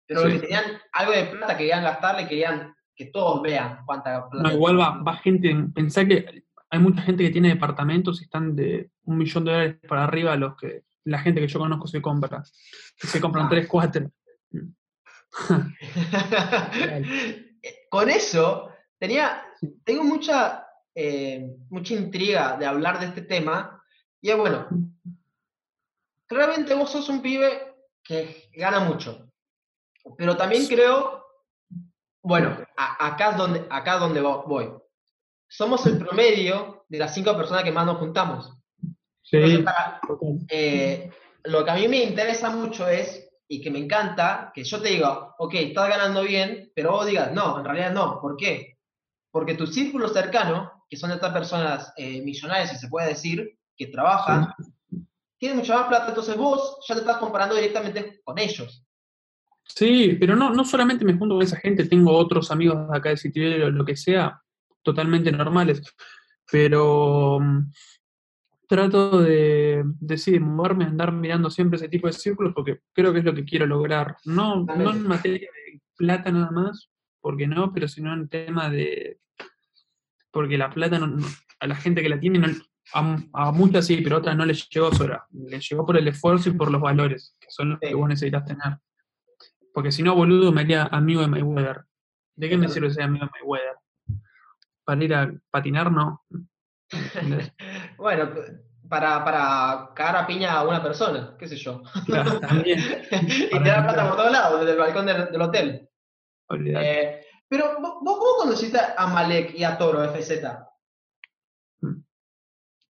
[0.08, 4.50] Pero los que tenían algo de plata querían gastarle, querían que todos vean cuánta plata.
[4.50, 8.56] No, igual va, va gente, pensá que hay mucha gente que tiene departamentos y están
[8.56, 12.02] de un millón de dólares para arriba los que la gente que yo conozco se
[12.02, 12.44] compra.
[12.96, 13.50] Se compran Ah.
[13.50, 14.12] 3, 4.
[17.90, 19.44] Con eso, tenía,
[19.84, 23.82] tengo mucha, eh, mucha intriga de hablar de este tema.
[24.22, 24.68] Y es bueno,
[26.28, 29.28] claramente vos sos un pibe que gana mucho.
[30.18, 31.24] Pero también creo,
[32.24, 34.70] bueno, a- acá es donde, acá es donde vo- voy.
[35.48, 38.52] Somos el promedio de las cinco personas que más nos juntamos.
[39.32, 40.40] Entonces, Sí, para- total.
[40.50, 41.12] eh,
[41.44, 44.90] lo que a mí me interesa mucho es, y que me encanta, que yo te
[44.90, 48.20] diga, ok, estás ganando bien, pero vos digas, no, en realidad no.
[48.22, 48.78] ¿Por qué?
[49.30, 53.88] Porque tu círculo cercano, que son estas personas eh, millonarias, si se puede decir, que
[53.88, 54.54] trabajan,
[55.38, 58.86] tienen mucha más plata, entonces vos ya te estás comparando directamente con ellos.
[59.64, 63.08] Sí, pero no, no solamente me junto con esa gente, tengo otros amigos de acá
[63.08, 64.42] de City o lo que sea,
[64.84, 65.82] totalmente normales,
[66.52, 67.72] pero mm,
[68.68, 73.14] trato de, de, sí, de moverme, andar mirando siempre ese tipo de círculos porque creo
[73.14, 74.18] que es lo que quiero lograr.
[74.26, 76.90] No, no en materia de plata nada más,
[77.22, 79.22] porque no, pero sino en tema de...
[80.32, 81.28] Porque la plata no- no-
[81.60, 82.48] a la gente que la tiene, no-
[82.94, 85.26] a, a muchas sí, pero a otras no les llegó sola.
[85.32, 88.46] Les llegó por el esfuerzo y por los valores, que son los que vos necesitas
[88.46, 88.78] tener.
[89.74, 91.86] Porque si no, boludo, me haría amigo de Mayweather.
[92.36, 93.76] ¿De qué me sirve ser amigo de Mayweather?
[94.84, 96.24] Para ir a patinar, no.
[97.98, 98.32] Bueno,
[98.90, 101.82] para, para cagar a piña a una persona, qué sé yo.
[102.06, 102.80] Claro, también.
[103.12, 105.90] y te da plata por todos lados, desde el balcón del, del hotel.
[106.50, 107.21] Eh,
[107.52, 110.32] pero, ¿vos cómo conociste a Malek y a Toro FZ?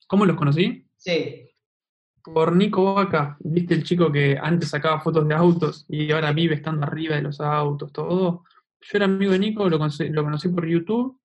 [0.06, 0.86] ¿Cómo los conocí?
[0.96, 1.48] Sí.
[2.22, 3.36] Por Nico Vaca.
[3.40, 7.22] ¿Viste el chico que antes sacaba fotos de autos y ahora vive estando arriba de
[7.22, 8.44] los autos, todo?
[8.80, 11.20] Yo era amigo de Nico, lo conocí, lo conocí por YouTube.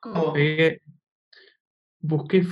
[0.00, 0.32] ¿Cómo?
[0.32, 0.80] pegué-
[2.00, 2.44] busqué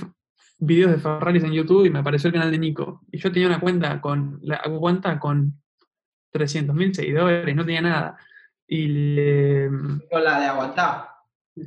[0.59, 3.01] videos de Ferraris en YouTube y me apareció el canal de Nico.
[3.11, 5.61] Y yo tenía una cuenta con, la cuenta con
[6.31, 8.17] 300.000 seguidores, no tenía nada.
[8.73, 9.67] Y le,
[10.09, 11.09] Con la de aguantar.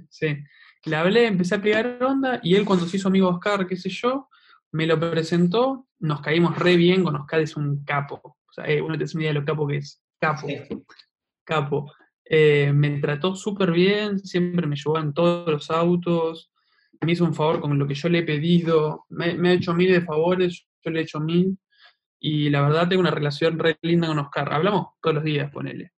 [0.09, 0.38] sí,
[0.87, 3.90] le hablé, empecé a pegar onda y él cuando se hizo amigo Oscar, qué sé
[3.90, 4.31] yo,
[4.73, 8.21] me lo presentó, nos caímos re bien, con Oscar es un capo.
[8.25, 10.03] O sea, eh, uno te hace una idea de lo capo que es.
[10.19, 10.57] Capo, Sí.
[11.45, 11.93] capo.
[12.25, 16.51] Eh, me trató súper bien, siempre me llevó en todos los autos,
[17.03, 19.75] me hizo un favor con lo que yo le he pedido, me, me ha hecho
[19.75, 21.59] mil de favores, yo le he hecho mil,
[22.19, 24.55] y la verdad tengo una relación re linda con Oscar.
[24.55, 25.93] Hablamos todos los días, ponele.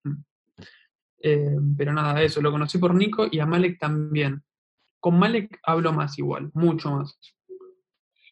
[1.22, 4.42] Eh, pero nada, eso, lo conocí por Nico y a Malek también.
[5.00, 7.18] Con Malek hablo más igual, mucho más.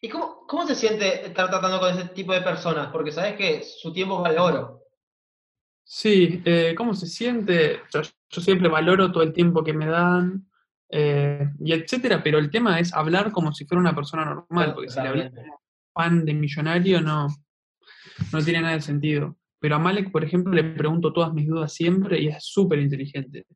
[0.01, 2.89] ¿Y cómo, cómo se siente estar tratando con ese tipo de personas?
[2.91, 4.81] Porque sabes que su tiempo vale oro.
[5.83, 7.81] Sí, eh, ¿cómo se siente?
[7.93, 10.49] Yo, yo, siempre valoro todo el tiempo que me dan,
[10.89, 14.89] eh, y etcétera, pero el tema es hablar como si fuera una persona normal, porque
[14.89, 15.31] si le hablas
[15.93, 17.27] fan de millonario no,
[18.31, 19.37] no tiene nada de sentido.
[19.65, 23.47] Pero a Malek, por ejemplo, le pregunto todas mis dudas siempre y es súper inteligente.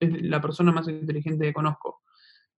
[0.00, 2.00] Es la persona más inteligente que conozco.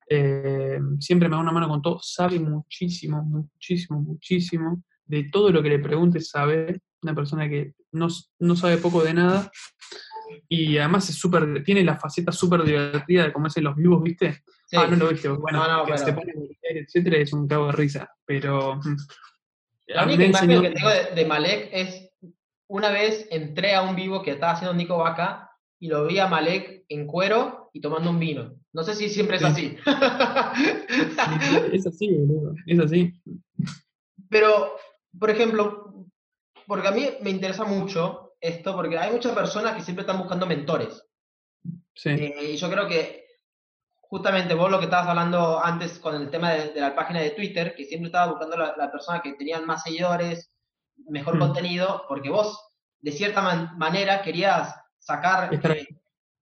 [0.09, 4.85] Eh, siempre me da una mano con todo, sabe muchísimo, muchísimo, muchísimo.
[5.05, 6.83] De todo lo que le pregunte sabe.
[7.03, 8.07] Una persona que no,
[8.39, 9.51] no sabe poco de nada.
[10.49, 14.45] Y además es súper, tiene la faceta súper divertida de en los vivos, ¿viste?
[14.73, 15.27] Ah, no lo viste.
[15.31, 18.09] Bueno, no, no, que se pone etcétera, es un cago de risa.
[18.25, 18.77] Pero.
[18.77, 18.97] Mm,
[19.89, 22.10] la única imagen que tengo de, de Malek es
[22.71, 26.29] una vez entré a un vivo que estaba haciendo Nico Vaca y lo vi a
[26.29, 28.55] Malek en cuero y tomando un vino.
[28.73, 29.77] No sé si siempre es así.
[31.73, 32.17] es así,
[32.67, 33.13] es así.
[34.29, 34.77] Pero,
[35.19, 36.07] por ejemplo,
[36.69, 40.47] porque a mí me interesa mucho esto, porque hay muchas personas que siempre están buscando
[40.47, 41.05] mentores.
[41.95, 42.11] Sí.
[42.11, 43.27] Eh, y yo creo que
[44.01, 47.75] justamente vos lo que estabas hablando antes con el tema de, la página de Twitter,
[47.75, 50.55] que siempre estaba buscando la, la persona que tenían más seguidores,
[51.09, 51.41] mejor mm.
[51.41, 52.59] contenido, porque vos,
[53.01, 53.43] de cierta
[53.77, 55.89] manera, querías sacar eh,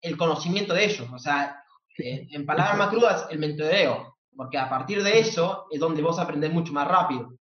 [0.00, 1.08] el conocimiento de ellos.
[1.12, 1.62] O sea,
[1.98, 6.18] eh, en palabras más crudas, el mentoreo, porque a partir de eso es donde vos
[6.18, 7.32] aprendés mucho más rápido.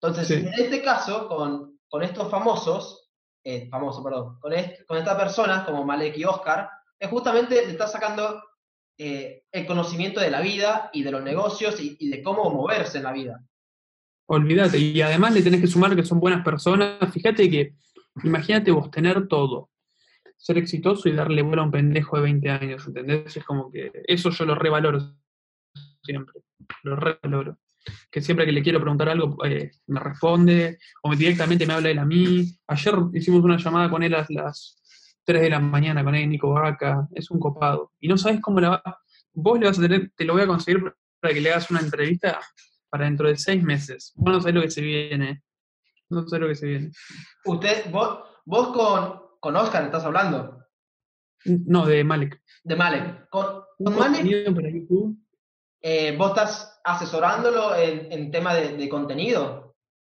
[0.00, 3.10] Entonces, en este caso, con, con estos famosos,
[3.44, 4.52] eh, famosos, perdón, con,
[4.86, 8.42] con estas personas como Malek y Oscar, es justamente le estás sacando
[8.98, 13.12] el conocimiento de la vida y de los negocios y, de cómo moverse en la
[13.12, 13.44] vida.
[14.26, 14.78] Olvídate.
[14.78, 16.98] Y además le tenés que sumar que son buenas personas.
[17.12, 17.74] Fíjate que,
[18.24, 19.70] imagínate vos tener todo,
[20.36, 23.36] ser exitoso y darle bola a un pendejo de 20 años, ¿entendés?
[23.36, 25.16] Es como que eso yo lo revaloro
[26.02, 26.40] siempre.
[26.82, 27.58] Lo revaloro.
[28.10, 31.98] Que siempre que le quiero preguntar algo, eh, me responde, o directamente me habla él
[32.00, 32.44] a mí.
[32.66, 34.82] Ayer hicimos una llamada con él a las
[35.24, 37.06] 3 de la mañana con él, Nico Vaca.
[37.14, 37.92] Es un copado.
[38.00, 39.00] Y no sabes cómo la va.
[39.32, 40.82] Vos le vas a tener, te lo voy a conseguir
[41.20, 42.40] para que le hagas una entrevista
[42.96, 44.12] para dentro de seis meses.
[44.16, 45.42] Vos no sabés lo que se viene.
[46.08, 46.90] No sé lo que se viene.
[47.44, 50.64] Usted, vos, vos con, con Oscar estás hablando.
[51.44, 52.40] No, de Malek.
[52.64, 53.28] De Malek.
[53.28, 53.44] Con,
[53.84, 54.88] con Malek.
[55.82, 59.76] Eh, ¿Vos estás asesorándolo en, en tema de, de, contenido?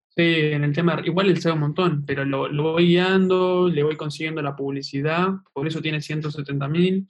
[0.10, 3.84] Sí, en el tema, igual él sabe un montón, pero lo, lo voy guiando, le
[3.84, 7.08] voy consiguiendo la publicidad, por eso tiene 170 mil.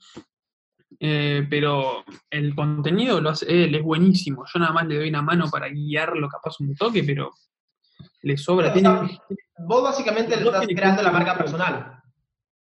[1.00, 4.44] Eh, pero el contenido lo hace él, es buenísimo.
[4.52, 7.30] Yo nada más le doy una mano para guiarlo, capaz un toque, pero
[8.22, 8.74] le sobra.
[9.58, 12.02] vos básicamente le estás creando la marca personal.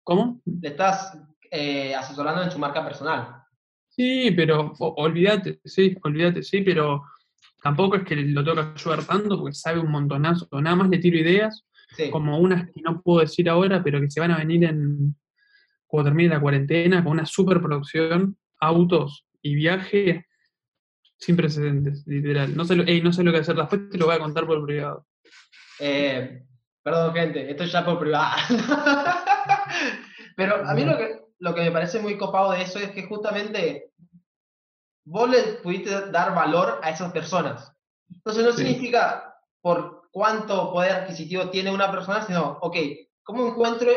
[0.03, 0.41] ¿Cómo?
[0.45, 1.19] Le estás
[1.51, 3.43] eh, asesorando en su marca personal.
[3.89, 7.05] Sí, pero olvídate, sí, olvídate, sí, pero
[7.63, 10.49] tampoco es que lo tengo que ayudar tanto porque sabe un montonazo.
[10.51, 11.65] Nada más le tiro ideas,
[12.11, 15.15] como unas que no puedo decir ahora, pero que se van a venir en,
[15.87, 20.27] cuando termine la cuarentena, con una superproducción, autos y viaje
[21.19, 22.57] sin precedentes, literal.
[22.57, 24.65] No sé, lo, no sé lo que hacer, después te lo voy a contar por
[24.65, 25.07] privado.
[25.79, 26.45] Eh,
[26.83, 28.37] perdón, gente, esto ya por privado.
[30.37, 33.05] Pero a mí lo que, lo que me parece muy copado de eso es que
[33.05, 33.91] justamente
[35.05, 37.73] vos le pudiste dar valor a esas personas.
[38.11, 42.77] Entonces no significa por cuánto poder adquisitivo tiene una persona, sino, ok,
[43.23, 43.91] ¿cómo encuentro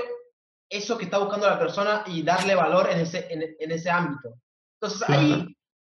[0.70, 4.36] eso que está buscando la persona y darle valor en ese, en, ese ámbito.
[4.80, 5.56] Entonces ahí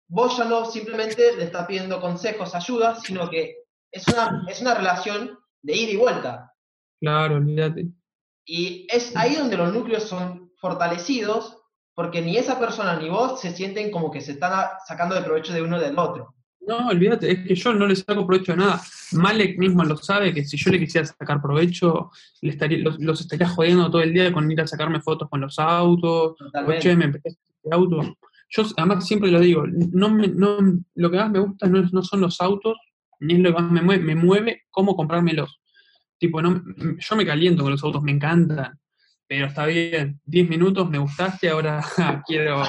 [0.08, 4.74] vos ya no simplemente le estás pidiendo consejos, ayuda, sino que es una, es una
[4.74, 6.52] relación de ida y vuelta.
[7.00, 7.86] Claro, olvídate.
[8.44, 11.58] Y es ahí donde los núcleos son fortalecidos
[11.94, 15.52] porque ni esa persona ni vos se sienten como que se están sacando de provecho
[15.52, 16.34] de uno del otro.
[16.66, 18.80] No, olvídate, es que yo no le saco provecho de nada.
[19.12, 22.10] Malek mismo lo sabe, que si yo le quisiera sacar provecho,
[22.42, 25.58] le estaría, los, estaría jodiendo todo el día con ir a sacarme fotos con los
[25.58, 27.38] autos, coche, me este
[27.70, 28.16] auto.
[28.50, 30.58] Yo además siempre lo digo, no, me, no
[30.94, 32.76] lo que más me gusta no, no son los autos,
[33.20, 35.60] ni es lo que más me mueve, me mueve cómo comprármelos.
[36.18, 36.62] Tipo, no,
[36.98, 38.78] yo me caliento con los autos, me encantan,
[39.26, 41.82] pero está bien, 10 minutos me gustaste, ahora
[42.26, 42.62] quiero...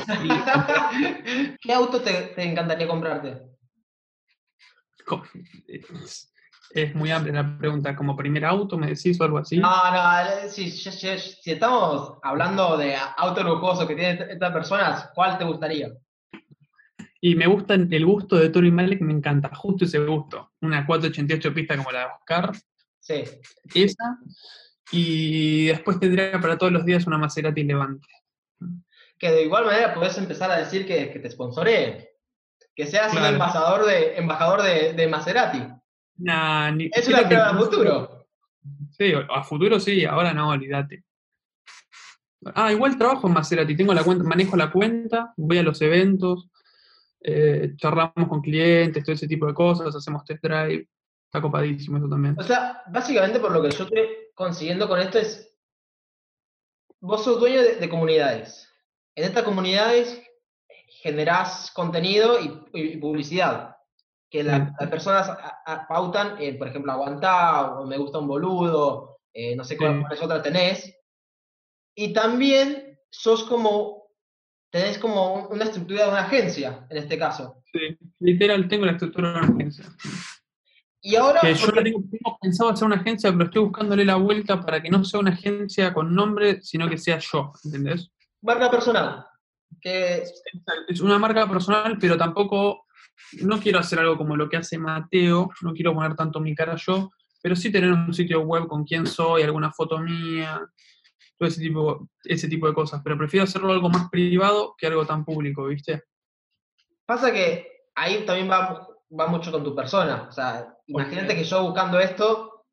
[1.62, 3.51] ¿Qué auto te encantaría comprarte?
[5.68, 6.34] Es,
[6.74, 7.96] es muy amplia la pregunta.
[7.96, 9.58] ¿Como primer auto me decís o algo así?
[9.58, 15.10] No, no, si, si- si- si estamos hablando de auto lujoso que tiene estas personas,
[15.14, 15.90] ¿cuál te gustaría?
[17.24, 20.52] Y me gusta el gusto de Toro y Malek, me encanta, justo ese gusto.
[20.62, 22.52] Una 488 pista como la de Oscar,
[23.00, 23.24] Sí.
[23.76, 24.18] esa.
[24.92, 28.08] Y después tendría para todos los días una Maserati Levante.
[29.20, 32.06] Que de igual manera podés empezar a decir que, que te sponsoreen.
[32.82, 33.34] Que seas un Claro.
[33.34, 35.62] embajador de, embajador de, de Maserati.
[36.18, 38.28] Nah, ni- Es una prueba incluso- futuro.
[38.98, 41.04] Sí, a futuro sí, ahora no, olvídate.
[42.56, 46.50] Ah, igual trabajo en Maserati, tengo la cuenta, manejo la cuenta, voy a los eventos,
[47.22, 50.88] eh, charlamos con clientes, todo ese tipo de cosas, hacemos test drive,
[51.26, 52.36] está copadísimo eso también.
[52.40, 55.56] O sea, básicamente por lo que yo estoy consiguiendo con esto es,
[57.00, 58.68] vos sos dueño de, de comunidades.
[59.14, 60.20] En estas comunidades
[61.02, 63.76] generás contenido y, y publicidad.
[64.30, 64.74] Que la- Sí.
[64.80, 69.56] las personas a- a- pautan, eh, por ejemplo, aguantá, o me gusta un boludo, eh,
[69.56, 69.78] no sé Sí.
[69.80, 70.96] cuáles otras tenés.
[71.96, 74.06] Y también sos como,
[74.72, 77.62] tenés como un- una estructura de una agencia, en este caso.
[77.74, 79.86] Sí, literal, tengo la estructura de una agencia.
[81.02, 84.06] Y ahora, Que yo porque- la tengo, tengo pensado hacer una agencia, pero estoy buscándole
[84.06, 88.10] la vuelta para que no sea una agencia con nombre, sino que sea yo, ¿entendés?
[88.44, 89.26] marca personal,
[89.80, 90.24] que
[90.88, 92.86] Es una marca personal, pero tampoco,
[93.42, 96.76] no quiero hacer algo como lo que hace Mateo, no quiero poner tanto mi cara
[96.76, 100.62] yo, pero sí tener un sitio web con quién soy, alguna foto mía,
[101.38, 105.06] todo ese tipo, ese tipo de cosas, pero prefiero hacerlo algo más privado que algo
[105.06, 106.04] tan público, ¿viste?
[107.06, 108.88] Pasa que ahí también va,
[109.20, 110.28] va mucho con tu persona.
[110.30, 112.66] O sea, imagínate que yo buscando esto,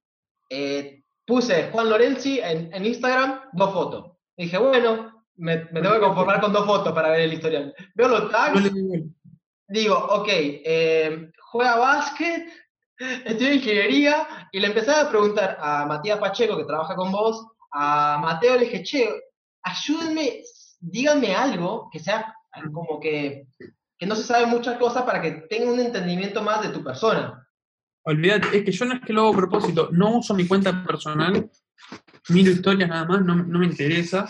[0.50, 4.12] eh, puse Juan Lorenzi en, en Instagram, dos fotos.
[4.36, 7.74] Dije, bueno, me, me tengo que conformar con dos fotos para ver el historial.
[7.94, 8.70] Veo los tags,
[9.68, 12.48] digo, ok, eh, juega básquet,
[12.98, 18.18] estudia ingeniería, y le empecé a preguntar a Matías Pacheco, que trabaja con vos, a
[18.20, 19.08] Mateo, le dije, che,
[19.62, 20.42] ayúdenme,
[20.80, 22.34] díganme algo que sea
[22.72, 23.46] como que,
[23.98, 27.46] que no se sabe muchas cosas para que tenga un entendimiento más de tu persona.
[28.02, 30.82] Olvídate, es que yo no es que lo hago a propósito, no uso mi cuenta
[30.84, 31.50] personal,
[32.30, 34.26] miro historias nada más, no, no me interesa,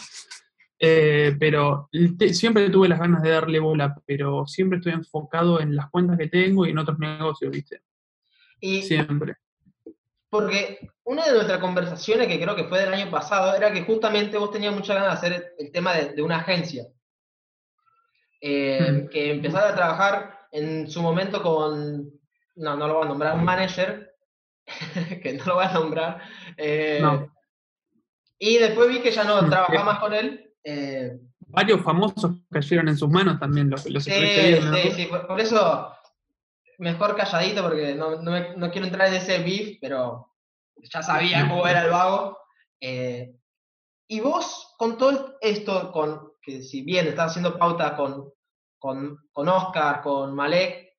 [0.80, 1.88] eh, pero
[2.18, 6.16] te- siempre tuve las ganas de darle bola, pero siempre estoy enfocado en las cuentas
[6.18, 7.82] que tengo y en otros negocios, ¿viste?
[8.60, 9.36] Y Siempre.
[10.30, 14.36] porque una de nuestras conversaciones, que creo que fue del año pasado, era que justamente
[14.36, 16.84] vos tenías muchas ganas de hacer el tema de, de una agencia.
[18.40, 19.08] Eh, Mm.
[19.08, 22.10] Que empezaste a trabajar en su momento con,
[22.56, 24.14] no, no lo voy a nombrar, un manager,
[25.22, 26.22] que no lo voy a nombrar.
[26.56, 27.32] eh, No.
[28.38, 30.47] Y después vi que ya no Mm, trabajaba más con él.
[30.64, 31.18] Eh,
[31.50, 34.10] Varios famosos cayeron en sus manos también, los, los sí,
[34.82, 35.92] sí, sí, por, por eso
[36.78, 40.30] mejor calladito, porque no, no me- no quiero entrar en ese beef, pero
[40.82, 42.38] ya sabía cómo era el vago.
[42.80, 43.34] eh,
[44.10, 48.30] y vos, con todo esto, con que si bien estás haciendo pauta con,
[48.78, 50.94] con, con Oscar, con Malek,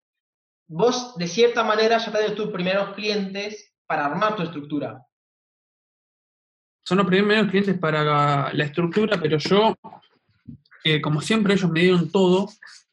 [0.68, 5.04] vos de cierta manera ya tenés tus primeros clientes para armar tu estructura.
[6.84, 9.76] Son los primeros clientes para la estructura, pero yo,
[10.84, 12.50] eh, como siempre ellos me dieron todo,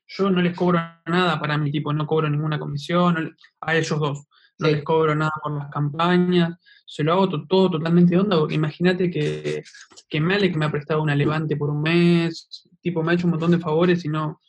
[0.09, 3.99] yo no les cobro nada para mi tipo, no cobro ninguna comisión, no a ellos
[3.99, 4.27] dos,
[4.59, 4.75] no Sí.
[4.75, 9.11] les cobro nada por las campañas, se lo hago to- todo totalmente de onda, imagínate
[9.11, 9.65] que,
[10.09, 13.33] que Malek me ha prestado una levante por un mes, tipo me ha hecho un
[13.33, 14.41] montón de favores y no,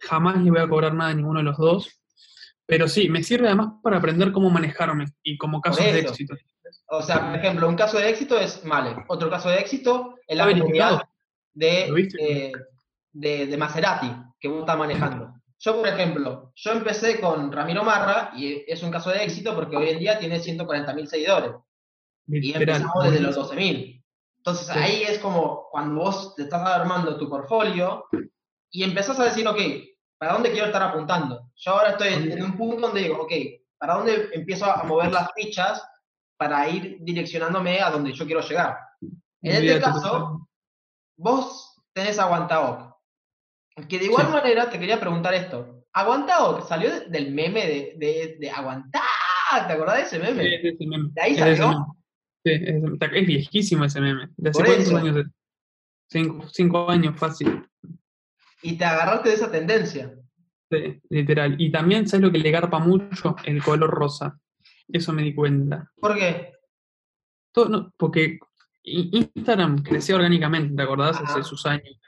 [0.00, 2.00] jamás le voy a cobrar nada a ninguno de los dos.
[2.66, 6.34] Pero sí, me sirve además para aprender cómo manejarme y como casos de éxito.
[6.98, 10.36] O sea, por ejemplo, un caso de éxito es Malek, otro caso de éxito es
[10.36, 11.02] la Está verificado.
[11.52, 12.52] de, eh,
[13.12, 15.34] de, de Maserati que vos estás manejando.
[15.58, 19.76] Yo, por ejemplo, yo empecé con Ramiro Marra y es un caso de éxito porque
[19.76, 21.52] hoy en día tiene 140.000 seguidores
[22.26, 24.02] y empezamos desde los 12.000.
[24.38, 24.78] Entonces Sí.
[24.78, 28.04] ahí es como cuando vos te estás armando tu portfolio
[28.70, 29.58] y empezás a decir, ok,
[30.18, 31.50] ¿para dónde quiero estar apuntando?
[31.56, 33.32] Yo ahora estoy en un punto donde digo, ok,
[33.78, 35.82] ¿para dónde empiezo a mover las fichas
[36.44, 38.76] para ir direccionándome a donde yo quiero llegar?
[39.42, 40.46] En este caso,
[41.16, 42.94] vos tenés Aguantaoc.
[43.88, 44.32] Que de igual Sí.
[44.32, 45.86] manera te quería preguntar esto.
[45.94, 49.00] Aguantaoc salió de- del meme de, de, de Aguantá.
[49.66, 50.42] ¿Te acordás de ese meme?
[50.42, 51.08] Sí, es de ese meme.
[51.14, 51.68] ¿De ahí Es salió?
[51.68, 51.84] meme.
[52.44, 54.28] Sí, es, es viejísimo ese meme.
[54.36, 55.16] ¿De hace cuántos años?
[55.16, 55.26] es?
[56.10, 57.66] Cinco, cinco años fácil.
[58.62, 60.14] Y te agarraste de esa tendencia.
[60.70, 61.58] Sí, literal.
[61.58, 63.34] Y también, ¿sabes lo que le garpa mucho?
[63.46, 64.38] El color rosa.
[64.88, 65.90] Eso me di cuenta.
[65.96, 66.52] ¿Por qué?
[67.52, 68.38] Todo, no, porque
[68.82, 71.16] Instagram creció orgánicamente, ¿te acordás?
[71.16, 71.32] Ajá.
[71.32, 71.98] Hace sus años.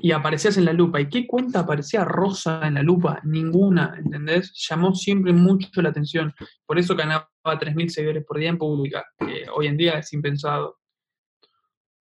[0.00, 1.00] y aparecías en la lupa.
[1.00, 3.20] ¿Y qué cuenta aparecía rosa en la lupa?
[3.24, 4.52] Ninguna, ¿entendés?
[4.68, 6.34] Llamó siempre mucho la atención.
[6.66, 10.78] Por eso ganaba 3.000 seguidores por día en pública, que hoy en día es impensado.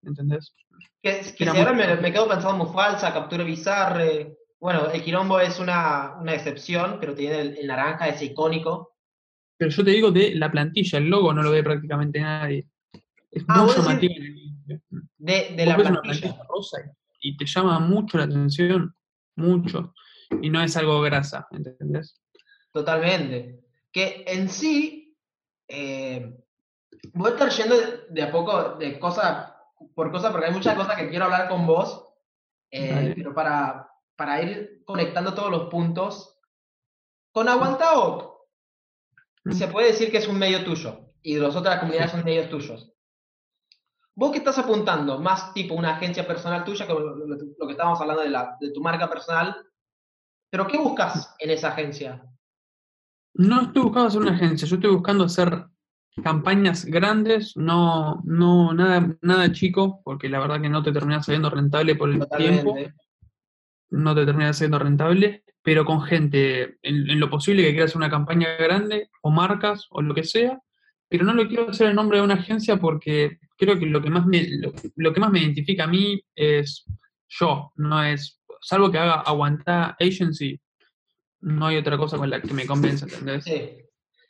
[0.03, 0.55] ¿Entendés?
[1.03, 4.39] Que, que ahora me, me, quedo pensando muy falsa, captura bizarre.
[4.59, 8.94] Bueno, el quilombo es una, una excepción, pero tiene el, naranja, ese icónico.
[9.57, 12.67] Pero yo te digo de la plantilla, el logo no lo ve prácticamente nadie.
[13.31, 14.15] Es Ah, muy llamativo.
[15.19, 16.21] De, de la ves una plantilla.
[16.29, 18.95] plantilla rosa y y te llama mucho la atención,
[19.37, 19.95] mucho.
[20.43, 22.21] Y no es algo grasa, ¿entendés?
[22.71, 23.65] Totalmente.
[23.91, 25.17] Que en sí,
[25.67, 26.37] eh,
[27.15, 27.77] voy a estar yendo
[28.11, 29.57] de, a poco de cosa
[29.95, 32.07] por cosa, porque hay muchas cosas que quiero hablar con vos,
[32.71, 36.39] eh, pero para, para ir conectando todos los puntos,
[37.33, 38.34] con Aguantao.
[39.51, 42.91] Se puede decir que es un medio tuyo y las otras comunidades son medios tuyos.
[44.17, 45.19] ¿Vos qué estás apuntando?
[45.21, 48.57] Más tipo una agencia personal tuya, como lo, lo- lo que estábamos hablando de, la,
[48.61, 49.57] de tu marca personal,
[50.51, 52.25] pero ¿qué buscas en esa agencia?
[53.35, 55.67] No estoy buscando hacer una agencia, yo estoy buscando hacer
[56.23, 61.51] campañas grandes, no, no nada, nada chico, porque la verdad que no te terminas saliendo
[61.51, 62.77] rentable por el tiempo.
[63.95, 68.11] No te terminas siendo rentable, pero con gente en, lo posible que quiera hacer una
[68.11, 70.61] campaña grande, o marcas, o lo que sea,
[71.09, 74.11] pero no lo quiero hacer en nombre de una agencia porque creo que lo que
[74.11, 74.47] más me,
[74.97, 76.85] lo, que más me identifica a mí es
[77.29, 80.61] yo, no es, salvo que haga aguantar agency,
[81.41, 83.45] no hay otra cosa con la que me convenza, ¿entendés?
[83.45, 83.79] Sí.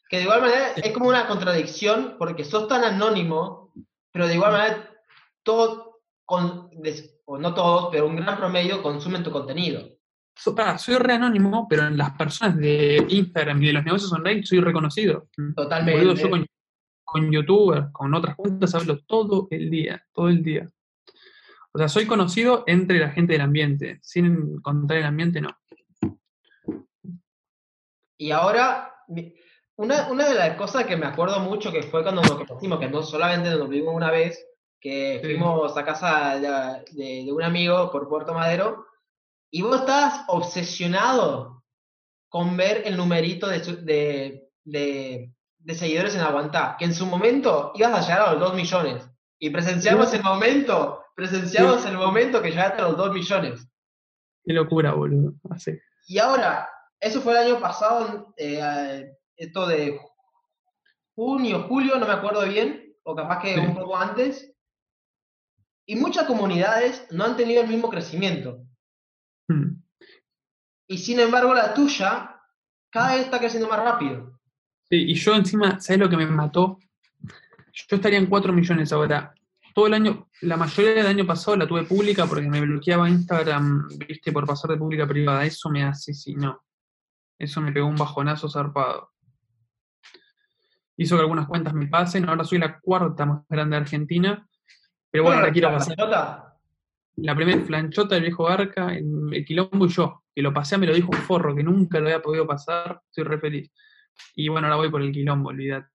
[0.08, 3.72] Que de igual manera es como una contradicción porque sos tan anónimo,
[4.12, 4.90] pero de igual manera
[5.42, 6.70] todo, con,
[7.26, 9.88] o no todos, pero un gran promedio consumen tu contenido.
[10.36, 14.44] So- soy re anónimo, pero en las personas de Instagram y de los negocios online
[14.44, 15.28] soy reconocido.
[15.54, 16.00] Totalmente.
[16.00, 16.46] Boludo, yo con,
[17.04, 20.68] con youtubers, con otras cuentas, hablo todo el día, todo el día.
[21.72, 23.98] O sea, soy conocido entre la gente del ambiente.
[24.02, 25.50] Sin contar el ambiente, no.
[28.16, 28.94] Y ahora,
[29.76, 32.88] una, una de las cosas que me acuerdo mucho que fue cuando nos conocimos, que
[32.88, 34.46] no solamente nos vimos una vez,
[34.84, 35.26] que Sí.
[35.26, 36.48] fuimos a casa de,
[36.92, 38.84] de- de un amigo por Puerto Madero,
[39.50, 41.62] y vos estabas obsesionado
[42.28, 48.00] con ver el numerito de, de, seguidores en Aguantá, que en su momento ibas a
[48.02, 49.08] llegar a los 2 millones.
[49.38, 53.66] Y presenciamos el momento, presenciamos el momento que llegaste a los 2 millones.
[54.44, 55.32] Qué locura, boludo.
[55.50, 55.78] Así.
[56.08, 56.68] Y ahora,
[57.00, 59.98] eso fue el año pasado, eh, eh, esto de
[61.14, 63.60] junio, julio, no me acuerdo bien, o capaz que Sí.
[63.60, 64.50] un poco antes.
[65.86, 68.64] Y muchas comunidades no han tenido el mismo crecimiento.
[69.48, 69.82] Hmm.
[70.86, 72.40] Y sin embargo, la tuya
[72.90, 74.38] cada vez está creciendo más rápido.
[74.88, 76.78] Sí, y yo encima, ¿sabes lo que me mató?
[77.72, 79.34] Yo estaría en 4 millones ahora.
[79.74, 83.88] Todo el año, la mayoría del año pasado la tuve pública porque me bloqueaba Instagram,
[83.98, 85.44] viste, por pasar de pública a privada.
[85.44, 85.90] Eso me
[86.36, 86.64] no.
[87.36, 89.10] Eso me pegó un bajonazo zarpado.
[90.96, 92.28] Hizo que algunas cuentas me pasen.
[92.28, 94.48] Ahora soy la cuarta más grande de Argentina.
[95.14, 95.96] Pero bueno, ¿Cuál la quiero pasar.
[95.96, 96.58] Nota?
[97.18, 100.88] La primera flanchota del viejo Barca, en el Quilombo y yo, que lo pasé, me
[100.88, 103.00] lo dijo un forro, que nunca lo había podido pasar.
[103.06, 103.70] Estoy re feliz.
[104.34, 105.88] Y bueno, ahora voy por el Quilombo, olvidate.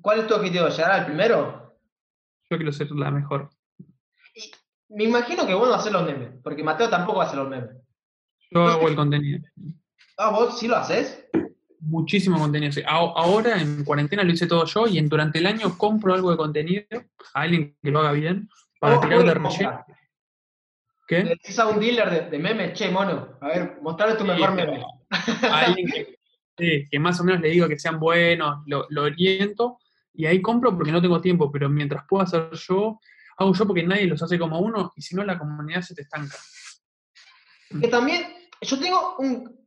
[0.00, 0.66] ¿Cuál es tu objetivo?
[0.66, 1.78] ¿Llegar al primero?
[2.48, 3.50] Yo quiero ser la mejor.
[4.88, 7.76] Me imagino que vos no haces los memes, porque Mateo tampoco hace los memes.
[8.50, 9.46] Yo hago el contenido.
[10.16, 11.28] Ah, vos sí lo haces.
[11.80, 12.82] Muchísimo contenido.
[12.88, 16.36] Ahora en cuarentena lo hice todo yo y en, durante el año compro algo de
[16.36, 16.84] contenido
[17.34, 18.48] a alguien que lo haga bien
[18.80, 19.84] para Vos- tirar de relleno.
[21.06, 21.22] ¿Qué?
[21.22, 24.30] Le decís a un dealer de, de memes, che, mono, a ver, mostrame tu Sí,
[24.30, 24.82] mejor meme.
[25.50, 26.18] a alguien que,
[26.58, 29.78] sí, que más o menos le digo que sean buenos, lo, lo oriento
[30.14, 32.98] y ahí compro porque no tengo tiempo, pero mientras pueda hacer yo,
[33.38, 36.02] hago yo porque nadie los hace como uno y si no la comunidad se te
[36.02, 36.36] estanca.
[37.80, 38.24] Que también,
[38.62, 39.65] yo tengo un.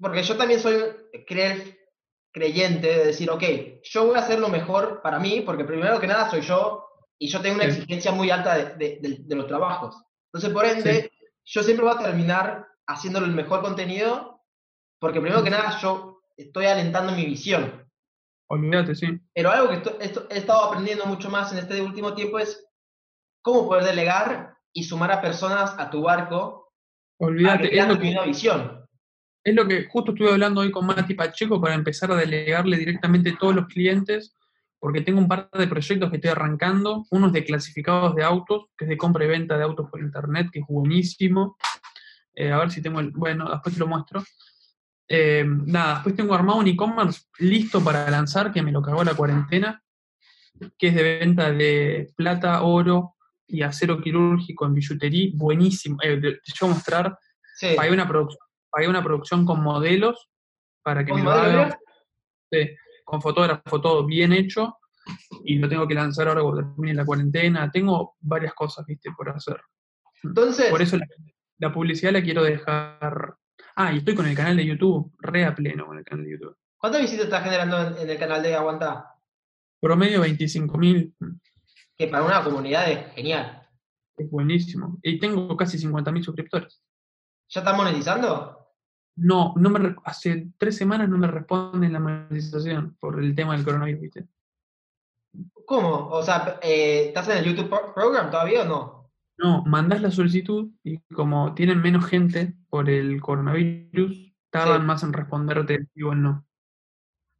[0.00, 0.74] Porque yo también soy
[1.26, 1.78] creer,
[2.32, 3.42] creyente de decir, ok,
[3.82, 6.86] yo voy a hacer lo mejor para mí, porque primero que nada soy yo
[7.18, 7.70] y yo tengo una Sí.
[7.70, 9.96] exigencia muy alta de, de- de- de los trabajos.
[10.32, 11.10] Entonces, por ende,
[11.46, 14.42] yo siempre voy a terminar haciéndole el mejor contenido,
[15.00, 17.82] porque primero que nada yo estoy alentando mi visión.
[18.48, 19.06] Olvídate, sí.
[19.34, 22.64] Pero algo que esto- esto- he estado aprendiendo mucho más en este último tiempo es
[23.42, 26.70] cómo poder delegar y sumar a personas a tu barco
[27.18, 28.85] que Olvídate, es crean lo que, misma visión.
[29.46, 33.36] Es lo que justo estuve hablando hoy con Mati Pacheco para empezar a delegarle directamente
[33.38, 34.34] todos los clientes,
[34.80, 37.06] porque tengo un par de proyectos que estoy arrancando.
[37.12, 40.00] Uno es de clasificados de autos, que es de compra y venta de autos por
[40.00, 41.56] internet, que es buenísimo.
[42.34, 43.12] Eh, a ver si tengo el.
[43.12, 44.24] Bueno, después te lo muestro.
[45.06, 49.14] Eh, nada, después tengo armado un e-commerce listo para lanzar, que me lo cagó la
[49.14, 49.80] cuarentena,
[50.76, 53.14] que es de venta de plata, oro,
[53.46, 55.98] y acero quirúrgico en billutería, buenísimo.
[56.02, 57.16] Eh, te, llevo a mostrar,
[57.54, 57.68] Sí.
[57.76, 58.36] pagué una, produc-
[58.76, 60.28] pagué una producción con modelos
[60.82, 61.74] para que ¿Con me lo hagan,
[62.52, 62.68] sí,
[63.06, 64.76] con fotógrafo, todo bien hecho,
[65.44, 67.70] y lo tengo que lanzar ahora cuando termine la cuarentena.
[67.70, 69.58] Tengo varias cosas, viste, por hacer.
[70.22, 71.06] Entonces, Por eso la,
[71.56, 73.36] la publicidad la quiero dejar.
[73.76, 76.32] Ah, y estoy con el canal de YouTube, re a pleno con el canal de
[76.32, 76.56] YouTube.
[76.76, 79.14] ¿cuántas visitas estás generando en, en el canal de Aguantá?
[79.80, 81.14] Promedio 25.000,
[81.96, 83.66] Que para una comunidad es genial.
[84.18, 84.98] es buenísimo.
[85.02, 86.82] Y tengo casi 50.000 suscriptores.
[87.48, 88.55] ¿Ya estás monetizando?
[89.16, 93.64] No, no me, hace tres semanas no me responden la monetización por el tema del
[93.64, 94.26] coronavirus, ¿viste?
[95.64, 96.08] ¿Cómo?
[96.08, 99.10] O sea, eh, ¿estás en el YouTube Pro- Program todavía o no?
[99.38, 104.86] No, mandás la solicitud y como tienen menos gente por el coronavirus, tardan Sí.
[104.86, 106.46] más en responderte digo el no.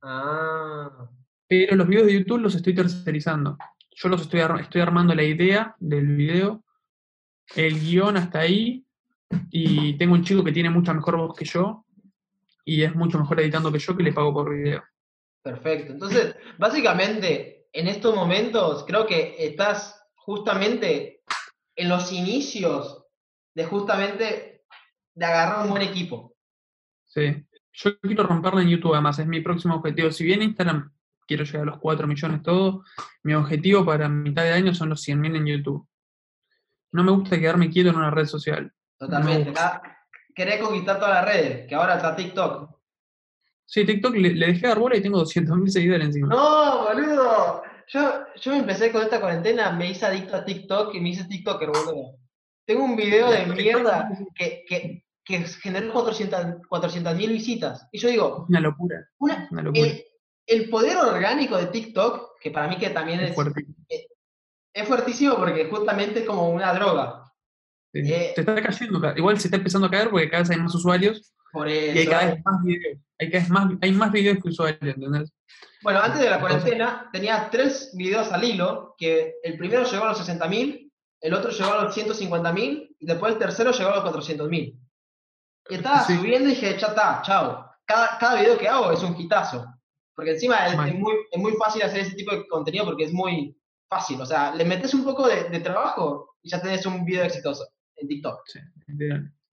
[0.02, 1.08] Ah,
[1.48, 3.56] Pero los videos de YouTube los estoy tercerizando.
[3.92, 6.64] Yo los estoy, ar- estoy armando la idea del video,
[7.54, 8.85] el guion hasta ahí,
[9.50, 11.84] y tengo un chico que tiene mucha mejor voz que yo,
[12.64, 14.82] y es mucho mejor editando que yo, que le pago por video.
[15.42, 15.92] perfecto.
[15.92, 21.22] Entonces, básicamente, en estos momentos creo que estás justamente
[21.76, 23.04] en los inicios
[23.54, 24.64] de justamente
[25.14, 26.34] de agarrar un buen equipo.
[27.04, 27.46] Sí.
[27.72, 30.10] Yo quiero romperla en YouTube, además, es mi próximo objetivo.
[30.10, 30.92] Si bien Instagram
[31.26, 32.84] quiero llegar a los 4 millones todo,
[33.22, 35.86] mi objetivo para mitad de año son los 100.000 en YouTube.
[36.92, 38.72] No me gusta quedarme quieto en una red social.
[38.98, 39.52] Totalmente.
[39.52, 39.82] Cada-
[40.34, 42.68] Querés conquistar todas las redes, que ahora está TikTok.
[43.64, 46.28] Sí, TikTok le, le dejé dar bola y tengo 200.000 seguidores encima.
[46.28, 47.62] No, boludo.
[47.88, 51.24] Yo, yo me empecé con esta cuarentena, me hice adicto a TikTok y me hice
[51.24, 52.16] TikToker, boludo.
[52.66, 57.88] Tengo un video de mierda que, que, que generó 400 mil visitas.
[57.92, 59.86] Y yo digo, una locura, una- locura.
[59.86, 60.04] el,
[60.46, 63.36] el poder orgánico de TikTok, que para mí que también Es
[64.74, 67.22] es, fuertísimo porque justamente es como una droga.
[68.00, 70.58] Eh, Se está cayendo, ca- igual se está empezando a caer porque cada vez hay
[70.58, 72.10] más usuarios Por y hay eso.
[72.10, 72.98] cada vez más videos.
[73.18, 75.32] Hay cada vez más, hay más videos que usuarios, ¿entendés?
[75.82, 80.08] Bueno, antes de la cuarentena tenía tres videos al hilo, que el primero llegó a
[80.08, 80.90] los 60.000,
[81.20, 84.78] el otro llegó a los 150.000 y después el tercero llegó a los 400.000.
[85.68, 86.16] Y estaba Sí.
[86.16, 87.70] subiendo y dije, ya está, chao.
[87.84, 89.64] Cada, cada video que hago es un hitazo.
[90.14, 93.12] Porque encima es, es muy, es muy fácil hacer ese tipo de contenido porque es
[93.12, 93.56] muy
[93.88, 94.20] fácil.
[94.20, 97.66] O sea, le metes un poco de, de trabajo y ya tenés un video exitoso
[97.96, 98.40] en TikTok.
[98.46, 98.60] Sí.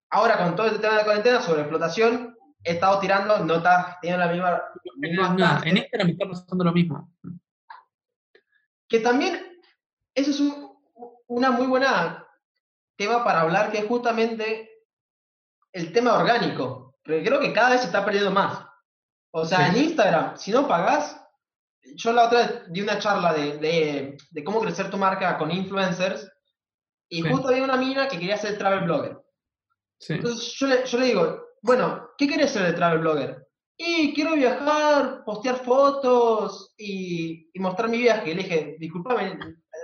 [0.10, 4.00] Ahora, con todo este tema de la cuarentena sobre explotación, he estado tirando, no estás
[4.02, 4.62] teniendo la misma...
[5.66, 7.12] en Instagram me está pasando lo mismo.
[8.88, 9.42] Que también,
[10.14, 10.74] eso es un-
[11.28, 12.26] una muy buena
[12.96, 14.70] tema para hablar, que es justamente
[15.72, 16.96] el tema orgánico.
[17.04, 18.66] Porque creo que cada vez se está perdiendo más.
[19.32, 19.78] O sea, Sí.
[19.80, 21.20] en Instagram, si no pagás,
[21.96, 25.52] yo la otra vez di una charla de, de- de cómo crecer tu marca con
[25.52, 26.32] influencers,
[27.10, 27.30] y Sí.
[27.30, 29.18] justo había una mina que quería ser travel blogger.
[30.00, 30.14] Sí.
[30.14, 33.48] Entonces yo le, yo le digo, bueno, ¿qué querés ser de travel blogger?
[33.78, 38.32] Y quiero viajar, postear fotos y, y mostrar mi viaje.
[38.32, 39.38] Y le dije, disculpame,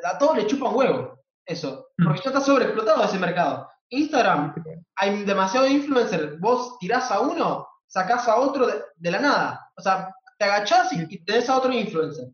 [0.03, 2.05] a todos le chupa un huevo eso, Mm.
[2.05, 3.67] porque ya está sobreexplotado ese mercado.
[3.89, 4.53] Instagram,
[4.95, 9.71] hay demasiado influencer, vos tirás a uno, sacás a otro de, de la nada.
[9.75, 12.27] O sea, te agachás y, y tenés a otro influencer.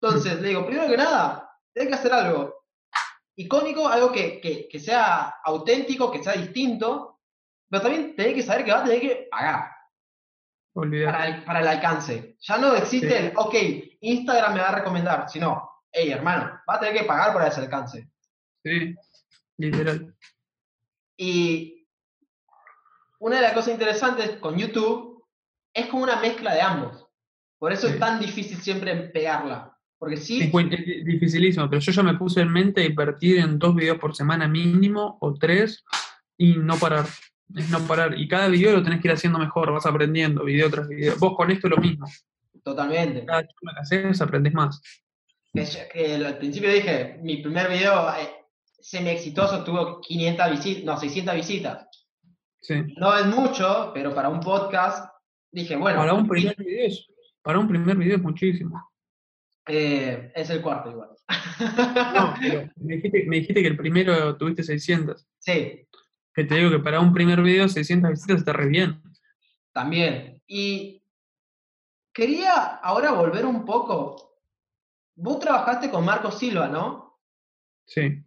[0.00, 2.54] Entonces, le digo, primero que nada, tenés que hacer algo
[3.36, 7.20] icónico, algo que, que- que sea auténtico, que sea distinto,
[7.68, 9.70] pero también tenés que saber que vas a tener que pagar
[10.74, 12.36] para el, para el alcance.
[12.40, 13.14] Ya no existe Sí.
[13.14, 13.54] el, ok,
[14.00, 17.60] Instagram me va a recomendar, sino, hey, hermano, vas a tener que pagar para ese
[17.60, 18.10] alcance.
[18.62, 18.94] Sí,
[19.58, 20.14] literal.
[21.16, 21.86] Y
[23.20, 25.24] una de las cosas interesantes con YouTube
[25.74, 27.06] es como una mezcla de ambos.
[27.58, 27.94] Por eso Sí.
[27.94, 29.75] es tan difícil siempre pegarla.
[29.98, 33.74] Porque sí, Es, es dificilísimo, pero yo ya me puse en mente invertir en dos
[33.74, 35.84] videos por semana mínimo o tres
[36.36, 37.06] y no parar.
[37.54, 38.18] Es no parar.
[38.18, 41.14] Y cada video lo tenés que ir haciendo mejor, vas aprendiendo video tras video.
[41.18, 42.06] Vos con esto lo mismo.
[42.62, 43.24] totalmente.
[43.24, 44.80] Cada charla que haces aprendés más.
[45.54, 48.28] Que, yo- que al principio dije, mi primer video eh,
[48.80, 51.86] semi exitoso tuvo 500 visitas, no, 600 visitas.
[52.60, 52.74] Sí.
[52.98, 55.08] No es mucho, pero para un podcast
[55.52, 57.06] dije, bueno, Para un primer video es,
[57.40, 58.90] para un primer video es muchísimo.
[59.66, 61.10] Eh, es el cuarto igual.
[62.14, 65.26] No, pero me dijiste, me dijiste que el primero tuviste 600.
[65.38, 65.86] sí,
[66.34, 69.02] Que te digo que para un primer video 600 visitas está re bien.
[69.72, 70.40] también.
[70.46, 71.02] Y
[72.12, 74.38] quería ahora volver un poco.
[75.16, 77.18] Vos trabajaste con Marco Silva, ¿no?
[77.86, 78.22] Sí.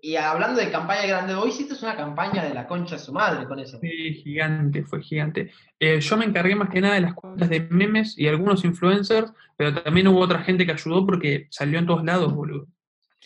[0.00, 3.48] Y, hablando de campaña grande, vos hiciste una campaña de la concha de su madre
[3.48, 3.80] con eso.
[3.80, 5.50] Sí, gigante, fue gigante.
[5.80, 9.32] Eh, yo me encargué más que nada de las cuentas de memes y algunos influencers,
[9.56, 12.68] pero también hubo otra gente que ayudó porque salió en todos lados, boludo.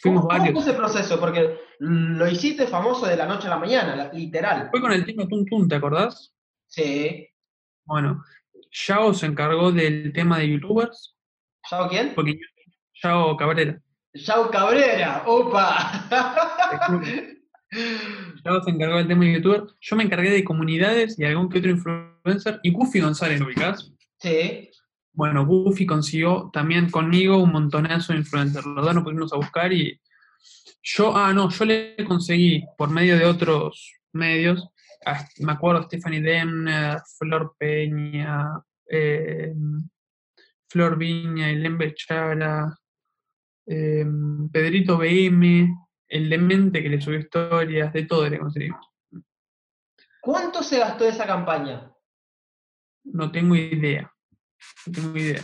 [0.01, 0.65] Fuimos ¿Cómo, cómo varios.
[0.65, 1.21] fue ese proceso?
[1.21, 4.69] Porque lo hiciste famoso de la noche a la mañana, literal.
[4.71, 6.35] Fue con el tema Tun Tun, ¿te acordás?
[6.69, 7.29] Sí.
[7.85, 8.25] Bueno,
[8.73, 11.15] Yao se encargó del tema de youtubers,
[11.71, 12.13] ¿Yao quién?
[12.15, 12.39] porque
[13.03, 13.79] Yao Cabrera.
[14.15, 16.09] Yao Cabrera, opa.
[18.45, 19.75] Yao se encargó del tema de youtubers.
[19.81, 22.61] Yo me encargué de comunidades y algún que otro influencer.
[22.63, 23.93] Y Goofy González, ¿lo ubicás?
[24.19, 24.71] sí.
[25.17, 28.67] Bueno, Goofy consiguió también conmigo un montonazo de influencers.
[28.67, 30.01] Los dos nos pusimos a buscar y
[30.83, 34.69] yo, ah, no, yo le conseguí por medio de otros medios,
[35.07, 38.45] a- me acuerdo, Stephanie Demner, Flor Peña,
[38.91, 39.55] eh,
[40.69, 42.77] Flor Viña, Elen Bechara,
[43.67, 44.05] eh,
[44.53, 45.69] Pedrito BM,
[46.09, 48.71] el demente que le subió historias, de todo le conseguí.
[50.21, 51.93] ¿Cuánto se gastó esa campaña?
[53.05, 54.11] No tengo idea.
[54.87, 55.43] No tengo idea.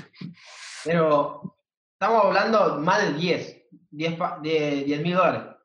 [0.85, 1.57] Pero
[1.93, 3.57] estamos hablando más de 10.
[3.91, 5.57] 10 pa- de 10 mil dólares.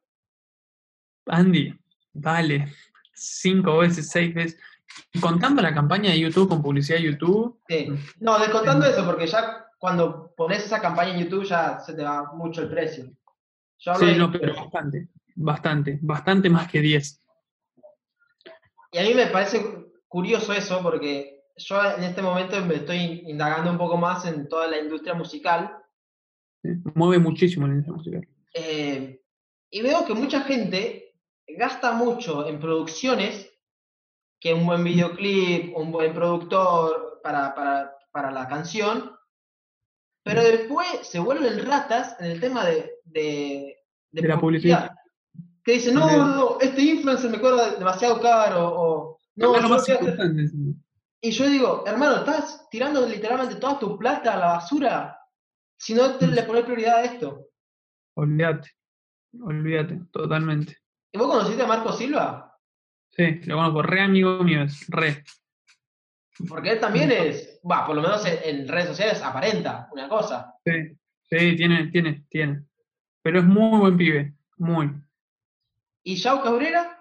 [1.27, 1.79] Andy,
[2.13, 2.73] vale,
[3.13, 4.59] cinco veces, seis veces.
[5.21, 7.87] Contando la campaña de YouTube con publicidad de YouTube, Sí.
[8.19, 12.31] No, descontando eso, porque ya cuando pones esa campaña en YouTube ya se te va
[12.33, 13.05] mucho el precio.
[13.77, 17.21] Yo hablo sí, de- no, pero bastante, bastante, bastante más que 10.
[18.91, 19.63] Y a mí me parece
[20.07, 24.65] curioso eso, porque yo en este momento me estoy indagando un poco más en toda
[24.67, 25.77] la industria musical
[26.63, 26.69] ¿sí?
[26.95, 28.27] Mueve muchísimo la industria musical.
[28.55, 29.21] eh,
[29.69, 31.13] y veo que mucha gente
[31.47, 33.53] gasta mucho en producciones
[34.39, 39.14] que un buen videoclip, un buen productor para, para, para la canción,
[40.25, 43.77] pero después se vuelven ratas en el tema de, de,
[44.11, 44.91] De la publicidad.
[45.63, 49.87] Que dicen, no, no, no, este influencer me cobra demasiado caro, o no, yo más
[51.21, 55.19] y yo digo, hermano, estás tirando literalmente toda tu plata a la basura
[55.77, 57.47] si no te le pones prioridad a esto.
[58.15, 58.71] Olvídate,
[59.41, 60.77] olvídate, totalmente.
[61.11, 62.55] ¿Y vos conociste a Marco Silva?
[63.09, 65.23] Sí, lo conozco, re amigo mío es, re.
[66.49, 70.53] Porque él también es, va, por lo menos en, en redes sociales aparenta una cosa.
[70.65, 70.97] Sí,
[71.29, 72.63] sí, tiene, tiene, tiene.
[73.21, 74.91] Pero es muy buen pibe, muy.
[76.03, 76.99] ¿Y Yao Cabrera?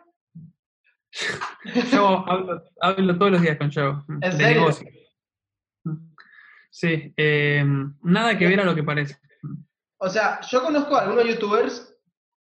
[1.92, 4.04] Yo hablo, hablo todos los días con Yao.
[4.08, 4.60] ¿En de serio?
[4.60, 4.88] negocio.
[6.70, 7.64] Sí, eh,
[8.02, 9.16] nada que ver a lo que parece.
[9.98, 11.96] O sea, yo conozco a algunos youtubers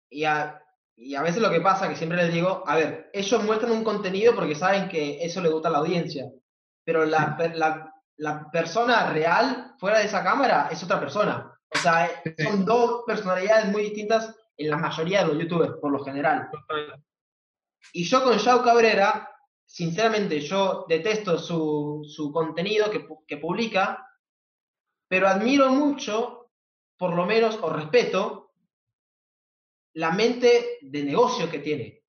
[0.09, 0.62] y a,
[0.97, 3.82] y a veces lo que pasa, que siempre les digo, a ver, ellos muestran un
[3.82, 6.30] contenido porque saben que eso le gusta a la audiencia,
[6.91, 11.57] pero la, la, la persona real fuera de esa cámara es otra persona.
[11.72, 15.93] O sea, eh, son dos personalidades muy distintas en la mayoría de los youtubers, por
[15.93, 16.51] lo general.
[17.93, 19.30] Y yo con Yao Cabrera,
[19.64, 24.05] sinceramente, yo detesto su, su contenido que, que publica,
[25.07, 26.51] pero admiro mucho,
[26.99, 28.51] por lo menos, o respeto,
[29.95, 31.99] la mente de negocio que tiene.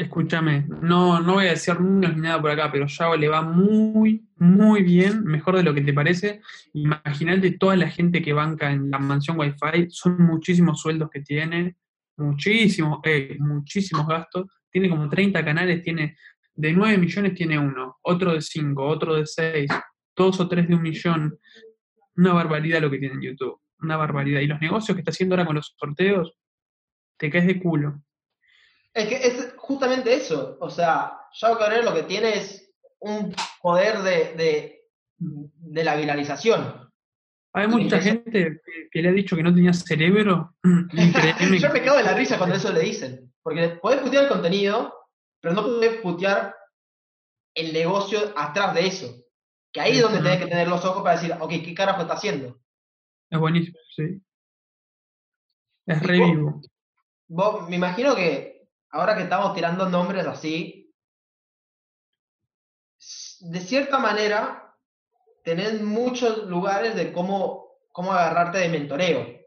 [0.00, 4.26] Escúchame, no, no voy a decir ni nada por acá, pero Yao le va muy,
[4.36, 6.40] muy bien, mejor de lo que te parece.
[6.72, 11.76] Imagínate toda la gente que banca en la mansión Wi-Fi, son muchísimos sueldos que tiene,
[12.16, 14.46] muchísimos, eh, muchísimos gastos.
[14.70, 16.16] Tiene como 30 canales, tiene
[16.54, 19.70] de 9 millones tiene uno, otro de 5, otro de 6,
[20.16, 21.38] dos o tres de un millón.
[22.16, 24.40] Una barbaridad lo que tiene en YouTube, una barbaridad.
[24.40, 26.32] Y los negocios que está haciendo ahora con los sorteos,
[27.18, 28.02] te caes de culo.
[28.94, 30.56] Es que es justamente eso.
[30.60, 34.88] O sea, Yao Cabrera lo que tiene es un poder de, de,
[35.18, 36.90] de la viralización.
[37.52, 38.30] Hay mucha eso- gente
[38.64, 40.54] que, que le ha dicho que no tenía cerebro.
[40.62, 43.32] Yo me cago de la risa cuando eso le dicen.
[43.42, 44.94] Porque podés putear el contenido,
[45.40, 46.54] pero no podés putear
[47.54, 49.24] el negocio atrás de eso.
[49.72, 52.14] Que ahí es donde tenés que tener los ojos para decir, ok, ¿qué carajo está
[52.14, 52.60] haciendo?
[53.32, 54.20] es buenísimo, sí.
[55.86, 56.60] Es ¿Y re vivo.
[57.28, 58.49] Vos, me imagino que
[58.90, 60.92] ahora que estamos tirando nombres así,
[63.40, 64.74] de cierta manera,
[65.44, 69.40] tenés muchos lugares de cómo, cómo agarrarte de mentoreo,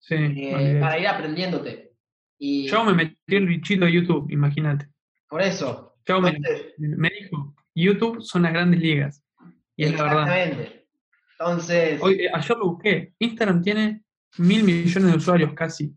[0.00, 1.92] Sí, eh, para ir aprendiéndote.
[2.38, 4.88] Y Yo me metí el bichito de YouTube, imagínate.
[5.28, 9.24] por eso, Yo me, entonces, me dijo, YouTube son las grandes ligas.
[9.76, 10.38] Y es la verdad.
[10.38, 10.88] exactamente.
[11.32, 13.12] Entonces, Hoy, eh, ayer lo busqué.
[13.18, 14.02] Instagram tiene
[14.38, 15.92] mil millones de usuarios casi.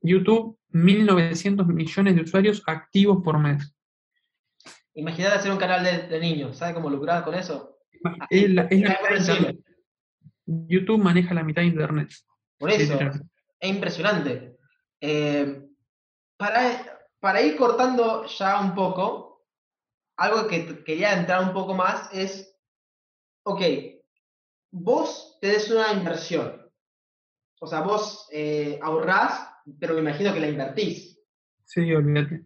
[0.00, 3.74] YouTube, 1.900 millones de usuarios activos por mes.
[4.94, 7.78] imagínate hacer un canal de, de niños, ¿sabes cómo lucrar con eso?
[8.30, 9.58] Es la, es la de.
[10.46, 12.10] YouTube maneja la mitad de Internet.
[12.58, 12.98] Por eso,
[13.60, 14.56] es impresionante.
[15.00, 15.62] Eh,
[16.36, 19.46] para, para ir cortando ya un poco,
[20.16, 22.56] algo que quería entrar un poco más es,
[23.44, 23.60] ok,
[24.70, 26.70] vos tenés una inversión
[27.60, 31.18] O sea, vos eh, ahorrás, pero me imagino que la invertís.
[31.64, 32.44] Sí, olvídate.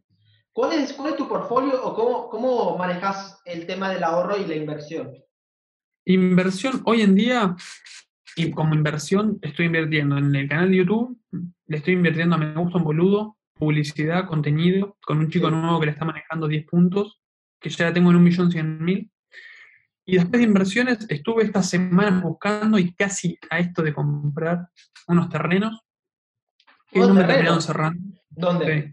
[0.53, 4.47] ¿Cuál es, cuál es tu portfolio o cómo, cómo manejas el tema del ahorro y
[4.47, 5.13] la inversión?
[6.05, 7.55] Inversión, hoy en día,
[8.37, 11.19] y como inversión, estoy invirtiendo en el canal de YouTube,
[11.67, 15.55] le estoy invirtiendo a Me Gusta un Boludo, publicidad, contenido, con un chico Sí.
[15.55, 17.21] nuevo que le está manejando 10 puntos,
[17.61, 19.11] que ya la tengo en un millón cien mil.
[20.07, 24.69] Y después de inversiones, estuve estas semanas buscando y casi a esto de comprar
[25.07, 25.79] unos terrenos
[26.93, 27.37] que ¿Unos no me terrenos?
[27.37, 28.21] terminaron cerrando.
[28.31, 28.93] ¿Dónde?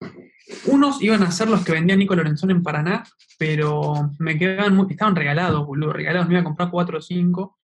[0.00, 0.70] Sí.
[0.70, 3.04] Unos iban a ser los que vendía Nico Lorenzón en Paraná,
[3.38, 7.58] pero me quedaban muy- estaban regalados, boludo, regalados, me iba a comprar cuatro o cinco.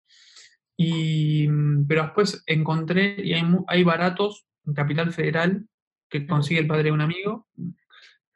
[0.77, 5.67] Y, mm, pero después encontré, y hay, hay baratos en Capital Federal,
[6.09, 7.49] que consigue el padre de un amigo,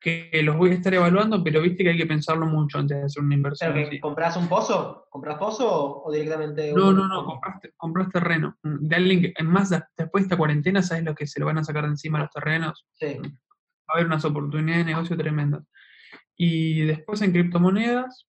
[0.01, 3.05] que los voy a estar evaluando, pero viste que hay que pensarlo mucho antes de
[3.05, 3.73] hacer una inversión.
[3.73, 4.01] ¿Pero que así.
[4.01, 5.07] compras un pozo?
[5.11, 8.57] ¿Compras pozo o, directamente No, un- no, no, compraste, compras terreno.
[8.63, 11.83] Que, más de- después de esta cuarentena, ¿sabes lo que se lo van a sacar
[11.85, 12.87] de encima los terrenos?
[12.95, 13.17] Sí.
[13.89, 15.65] va a haber unas oportunidades de negocio tremendas.
[16.37, 18.29] Y después en criptomonedas,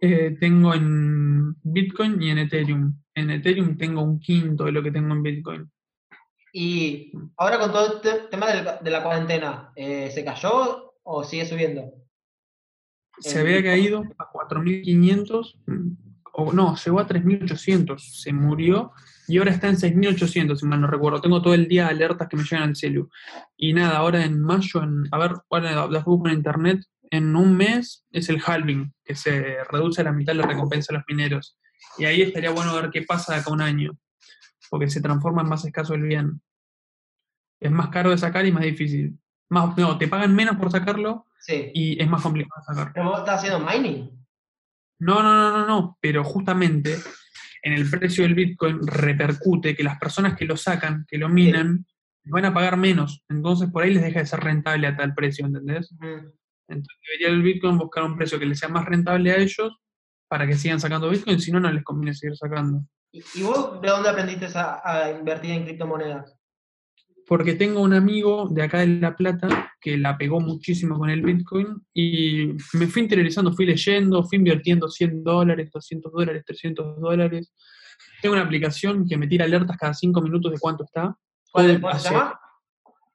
[0.00, 2.94] eh, tengo en Bitcoin y en Ethereum.
[3.14, 5.70] En Ethereum tengo un quinto de lo que tengo en Bitcoin.
[6.52, 11.92] Y ahora con todo este tema de la cuarentena, eh, ¿se cayó o sigue subiendo?
[13.20, 15.88] Se había caído a 4.500, mm,
[16.34, 18.92] o no, llegó a 3.800, se murió
[19.26, 21.20] y ahora está en 6.800, si mal no recuerdo.
[21.20, 23.10] Tengo todo el día alertas que me llegan al celu.
[23.56, 27.56] Y nada, ahora en mayo, en, a ver, ahora las busco en internet, en un
[27.56, 31.58] mes es el halving, que se reduce a la mitad la recompensa a los mineros.
[31.98, 33.98] Y ahí estaría bueno ver qué pasa de acá a un año,
[34.68, 36.40] porque se transforma en más escaso el bien.
[37.60, 39.18] Es más caro de sacar y más difícil.
[39.50, 41.70] Más, no, te pagan menos por sacarlo Sí.
[41.72, 42.92] y es más complicado de sacar.
[42.92, 44.10] ¿Pero vos estás haciendo mining?
[45.00, 46.96] No, no, no, no, no, pero justamente
[47.62, 51.86] en el precio del Bitcoin repercute que las personas que lo sacan, que lo minan,
[52.24, 53.24] van a pagar menos.
[53.28, 55.92] Entonces por ahí les deja de ser rentable a tal precio, ¿entendés?
[56.00, 59.78] Entonces debería el Bitcoin buscar un precio que les sea más rentable a ellos
[60.28, 62.84] para que sigan sacando Bitcoin, si no, no les conviene seguir sacando.
[63.12, 66.34] ¿Y, y vos de dónde aprendiste a, a invertir en criptomonedas?
[67.26, 71.22] Porque tengo un amigo de acá de La Plata que la pegó muchísimo con el
[71.22, 77.52] Bitcoin y me fui interiorizando, fui leyendo, fui invirtiendo 100 dólares, 200 dólares, 300 dólares.
[78.22, 81.16] Tengo una aplicación que me tira alertas cada 5 minutos de cuánto está.
[81.52, 82.40] ¿Cuál, cuál se llama?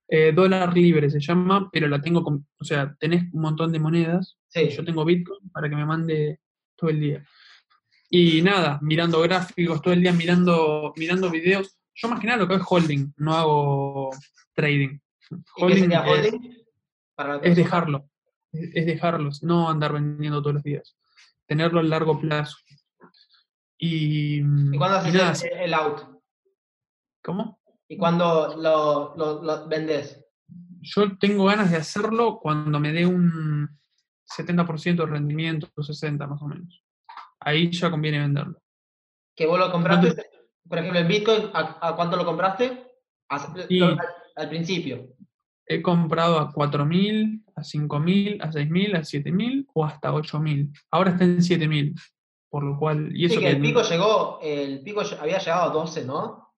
[0.08, 3.80] eh, dólar libre se llama, pero la tengo con, o sea, tenés un montón de
[3.80, 4.38] monedas.
[4.48, 4.70] Sí.
[4.70, 6.39] Yo tengo Bitcoin para que me mande
[6.76, 7.26] todo el día.
[8.16, 11.80] Y nada, mirando gráficos, todo el día mirando, mirando videos.
[11.95, 14.11] Yo más que nada lo que hago es holding, no hago
[14.53, 14.99] trading.
[15.32, 16.64] ¿Y qué Holding es- holding?
[17.16, 18.07] Para es dejarlo,
[18.51, 20.95] es es dejarlos, no andar vendiendo todos los días.
[21.47, 22.55] Tenerlo a largo plazo.
[23.80, 26.01] Y, ¿Y cuándo y haces nada, el, el out?
[27.24, 27.59] ¿cómo?
[27.88, 30.24] ¿Y cuándo lo, lo, lo vendes?
[30.82, 33.68] Yo tengo ganas de hacerlo cuando me dé un
[34.38, 36.83] 70% de rendimiento, 60 más o menos.
[37.46, 38.62] Ahí ya conviene venderlo.
[39.36, 40.16] ¿Que vos lo compraste?
[40.68, 42.86] Por ejemplo, el Bitcoin, ¿a, a cuánto lo compraste?
[43.30, 43.98] A- Y- al,
[44.36, 45.10] al principio.
[45.66, 50.72] He comprado a 4.000, a 5.000, a 6.000, a 7.000 o hasta 8.000.
[50.91, 51.94] Ahora está en 7.000.
[52.50, 55.74] Por lo cual, y eso Sí, que el pico llegó, el pico había llegado a
[55.74, 56.54] 12, ¿no?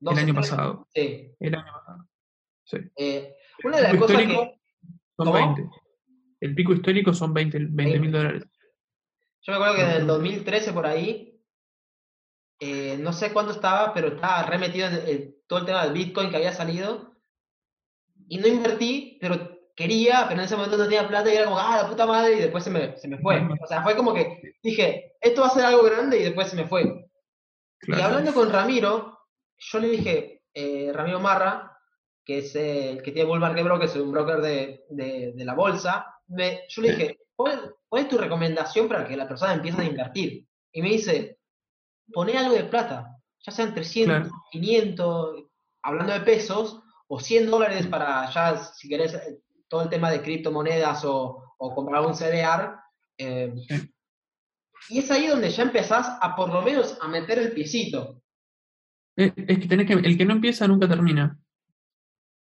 [0.00, 0.50] el 12, año 13.
[0.50, 0.88] pasado.
[0.94, 1.30] Sí.
[1.40, 2.08] El año pasado.
[2.64, 2.76] Sí.
[2.96, 3.34] Eh,
[3.64, 4.50] una de las cosas que son
[5.16, 5.32] ¿Cómo?
[5.32, 5.68] 20.
[6.40, 8.44] El pico histórico son 20 mil dólares.
[9.42, 10.06] Yo me acuerdo que en el Ujú.
[10.12, 11.40] 2013 por ahí,
[12.60, 16.30] eh, no sé cuánto estaba, pero estaba remetido en el- todo el tema del Bitcoin
[16.30, 17.12] que había salido.
[18.28, 21.58] Y no invertí, pero quería, pero en ese momento no tenía plata y era como,
[21.58, 23.42] ah, la puta madre, y después se me, se me fue.
[23.60, 26.56] O sea, fue como que dije, esto va a ser algo grande y después se
[26.56, 26.82] me fue.
[27.82, 28.04] Y Claro.
[28.04, 29.18] hablando con Ramiro,
[29.58, 31.76] yo le dije, eh, Ramiro Marra,
[32.24, 35.44] que es el que tiene Bull Market Bro, que es un broker de, de- de
[35.44, 39.54] la bolsa, me- yo le dije, ¿cuál, cuál es tu recomendación para que la persona
[39.54, 40.46] empiece a invertir?
[40.72, 41.38] Y me dice,
[42.12, 44.30] poné algo de plata, ya sean 300, Claro.
[44.52, 45.44] 500,
[45.82, 50.22] hablando de pesos, o 100 dólares para ya, si querés, eh, todo el tema de
[50.22, 52.74] criptomonedas o, o comprar un CDR.
[53.18, 53.54] eh,
[54.88, 58.20] y es ahí donde ya empezás a por lo menos a meter el piecito.
[59.16, 59.92] Es, es que tenés que.
[59.94, 61.38] El que no empieza nunca termina.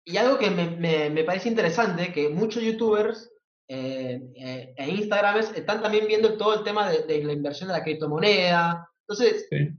[0.05, 3.31] Y algo que me, me- me parece interesante, que muchos youtubers
[3.69, 7.73] eh, eh, e instagramers están también viendo todo el tema de, de la inversión de
[7.73, 8.89] la criptomoneda.
[9.07, 9.69] Entonces, Sí.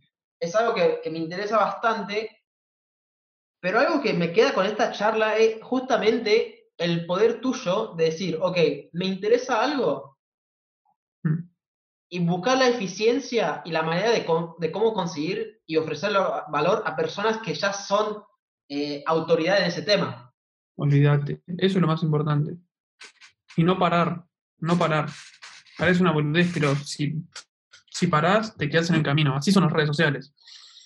[0.41, 2.43] es algo que, que me interesa bastante,
[3.61, 8.39] pero algo que me queda con esta charla es justamente el poder tuyo de decir,
[8.41, 8.57] ok,
[8.93, 10.16] ¿me interesa algo?
[11.24, 11.51] Mm.
[12.11, 14.24] y buscar la eficiencia y la manera de,
[14.59, 16.12] de cómo conseguir y ofrecer
[16.49, 18.22] valor a personas que ya son
[18.70, 20.32] eh, autoridad en ese tema.
[20.76, 22.57] Olvídate, eso es lo más importante.
[23.57, 24.24] Y no parar,
[24.59, 25.09] no parar.
[25.76, 27.14] Parece una boludez, pero si,
[27.90, 29.36] si parás, te quedas en el camino.
[29.36, 30.34] Así son las redes sociales.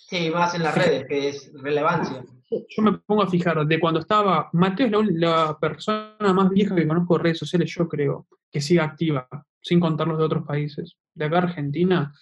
[0.08, 2.24] Sí, más en las redes, que es relevancia.
[2.50, 6.86] Yo me pongo a fijar, de cuando estaba, Mateo es la, persona más vieja que
[6.86, 9.26] conozco de redes sociales, yo creo, que sigue activa,
[9.62, 10.98] sin contar los de otros países.
[11.14, 12.12] De acá Argentina,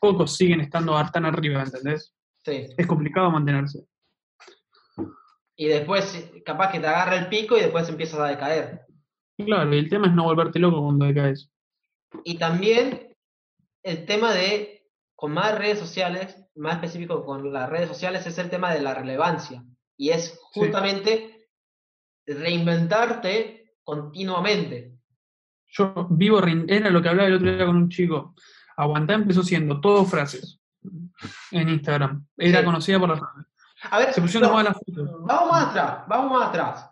[0.00, 2.14] pocos siguen estando tan arriba, ¿entendés?
[2.42, 2.68] Sí.
[2.74, 3.84] Es complicado mantenerse
[5.60, 8.86] y después capaz que te agarra el pico y después empiezas a decaer.
[9.44, 11.50] Claro, y el tema es no volverte loco cuando decaes.
[12.24, 13.16] Y también
[13.82, 18.50] el tema de, con más redes sociales, más específico con las redes sociales, es el
[18.50, 19.64] tema de la relevancia.
[19.96, 21.48] Y es justamente
[22.26, 24.94] reinventarte continuamente.
[25.68, 28.34] Yo vivo, era lo que hablaba el otro día con un chico.
[28.76, 30.58] Aguantar empezó siendo todo frases
[31.50, 32.26] en Instagram.
[32.36, 33.20] Era conocida por las
[33.82, 36.90] a ver, vamos más atrás, vamos más atrás.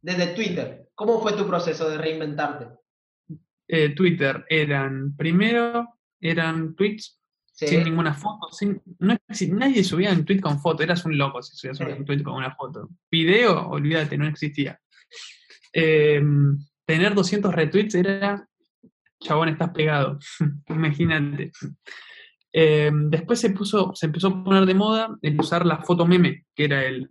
[0.00, 2.68] Desde Twitter, ¿cómo fue tu proceso de reinventarte?
[3.66, 5.88] Eh, Twitter eran, primero,
[6.20, 7.20] eran tweets
[7.54, 8.48] sin ninguna foto.
[8.50, 9.16] Sin, no,
[9.52, 12.54] nadie subía un tweet con foto, eras un loco si subías un tweet con una
[12.54, 12.88] foto.
[13.10, 14.78] Video, olvídate, no existía.
[15.72, 18.48] Em, tener 200 retweets era,
[19.20, 20.18] chabón, estás pegado.
[20.68, 21.52] Imagínate.
[22.52, 26.46] Eh, después se, puso, se empezó a poner de moda el usar la foto meme,
[26.54, 27.08] que era el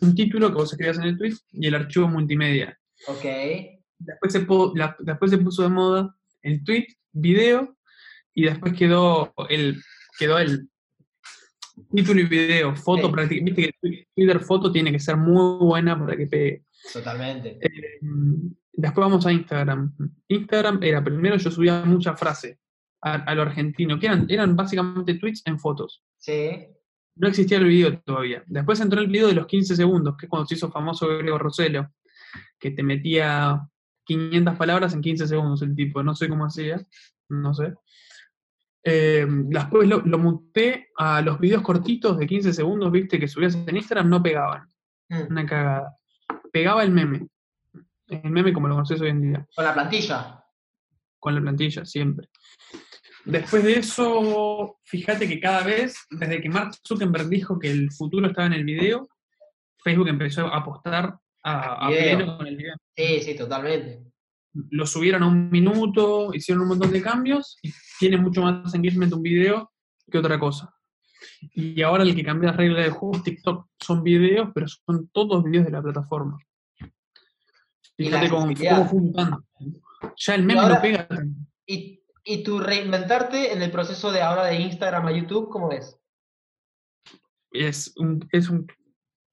[0.00, 2.78] un título que vos escribías en el tweet y el archivo multimedia.
[3.08, 3.24] Ok.
[3.98, 4.46] Después se,
[5.00, 7.76] después se puso de moda el tweet, video,
[8.34, 9.82] y después quedó el,
[10.18, 10.68] quedó el
[11.94, 13.62] título y video, foto prácticamente.
[13.62, 16.64] Viste que Twitter foto tiene que ser muy buena para que pegue.
[16.92, 17.58] Totalmente.
[17.60, 18.00] Eh,
[18.72, 19.94] después vamos a Instagram.
[20.28, 22.58] Instagram era, primero yo subía mucha frase
[23.00, 26.02] a, lo argentino, que eran, eran básicamente tweets en fotos.
[26.18, 26.66] Sí.
[27.14, 28.42] No existía el video todavía.
[28.46, 31.38] Después entró el video de los 15 segundos, que es cuando se hizo famoso Grego
[31.38, 31.90] Roselo,
[32.58, 33.68] que te metía
[34.04, 36.84] 500 palabras en 15 segundos el tipo, no sé cómo hacía,
[37.28, 37.74] no sé.
[38.84, 43.56] Eh, después lo, lo, muté a los videos cortitos de 15 segundos, viste, que subías
[43.56, 44.70] en Instagram, no pegaban.
[45.08, 45.22] Mm.
[45.30, 45.96] Una cagada.
[46.52, 47.26] Pegaba el meme.
[48.06, 49.46] El meme como lo conoces hoy en día.
[49.54, 50.44] Con la plantilla.
[51.18, 52.28] Con la plantilla, siempre.
[53.24, 58.28] Después de eso, fíjate que cada vez, desde que Mark Zuckerberg dijo que el futuro
[58.28, 59.08] estaba en el video,
[59.82, 62.74] Facebook empezó a apostar a, pleno con el video.
[62.94, 64.02] Sí, sí, totalmente.
[64.70, 69.12] Lo subieron a un minuto, hicieron un montón de cambios y tiene mucho más engagement
[69.12, 69.72] un video
[70.10, 70.72] que otra cosa.
[71.52, 75.44] Y ahora el que cambia las reglas de juego TikTok son videos, pero son todos
[75.44, 76.38] videos de la plataforma.
[77.96, 79.44] Fíjate cómo, cómo
[80.16, 81.08] Ya el meme no pega.
[81.66, 85.96] Y ¿Y tu reinventarte en el proceso de ahora de Instagram a YouTube, cómo es?
[87.52, 88.66] Es un, es un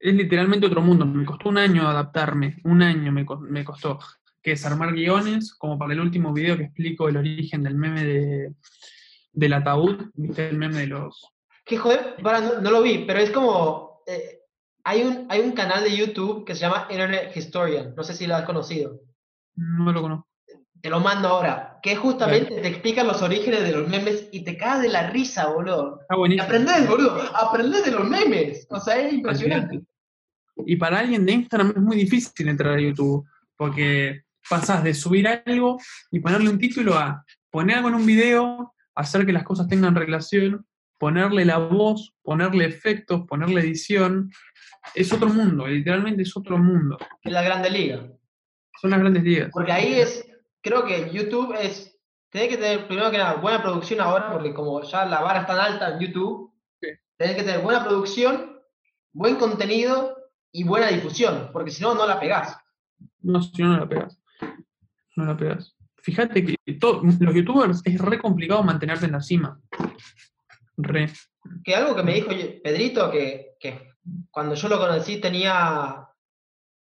[0.04, 1.06] es literalmente otro mundo.
[1.06, 4.00] Me costó un año adaptarme, un año me, me costó,
[4.42, 8.04] que es armar guiones, como para el último video que explico el origen del meme
[8.04, 8.54] de,
[9.32, 11.26] del ataúd, ¿viste el meme de los...
[11.66, 14.04] Que joder, no, lo vi, pero es como...
[14.06, 14.42] Eh,
[14.84, 18.28] hay, un, hay un canal de YouTube que se llama Internet Historian, no sé si
[18.28, 19.00] lo has conocido.
[19.56, 20.28] No lo conozco
[20.84, 24.58] te lo mando ahora, que justamente te explican los orígenes de los memes y te
[24.58, 26.02] cagas de la risa, boludo.
[26.02, 26.44] Está buenísimo.
[26.44, 28.68] Aprendés, boludo, aprendés de los memes.
[28.70, 29.82] O sea, es impresionante.
[30.66, 33.26] Y para alguien de Instagram es muy difícil entrar a YouTube,
[33.58, 35.80] porque pasas de subir algo
[36.12, 39.96] y ponerle un título a poner algo en un video, hacer que las cosas tengan
[39.96, 40.66] relación,
[41.00, 44.32] ponerle la voz, ponerle efectos, ponerle edición.
[44.94, 46.98] Es otro mundo, literalmente es otro mundo.
[47.22, 48.08] Es la grande liga.
[48.82, 49.50] Son las grandes ligas.
[49.52, 50.26] Porque ahí es
[50.64, 51.96] creo que YouTube es,
[52.30, 55.48] tenés que tener primero que nada buena producción ahora, porque como ya la vara es
[55.48, 56.52] tan alta en YouTube,
[57.18, 58.60] tenés que tener buena producción,
[59.12, 60.18] buen contenido
[60.54, 62.56] y buena difusión, porque si no, no la pegás.
[63.22, 64.18] No, si no, no la pegás.
[65.16, 65.76] No la pegás.
[65.98, 69.60] Fíjate que los youtubers es re complicado mantenerte en la cima.
[70.78, 71.10] Re.
[71.64, 72.30] Que algo que me dijo
[72.64, 73.94] Pedrito, que, que
[74.30, 76.08] cuando yo lo conocí tenía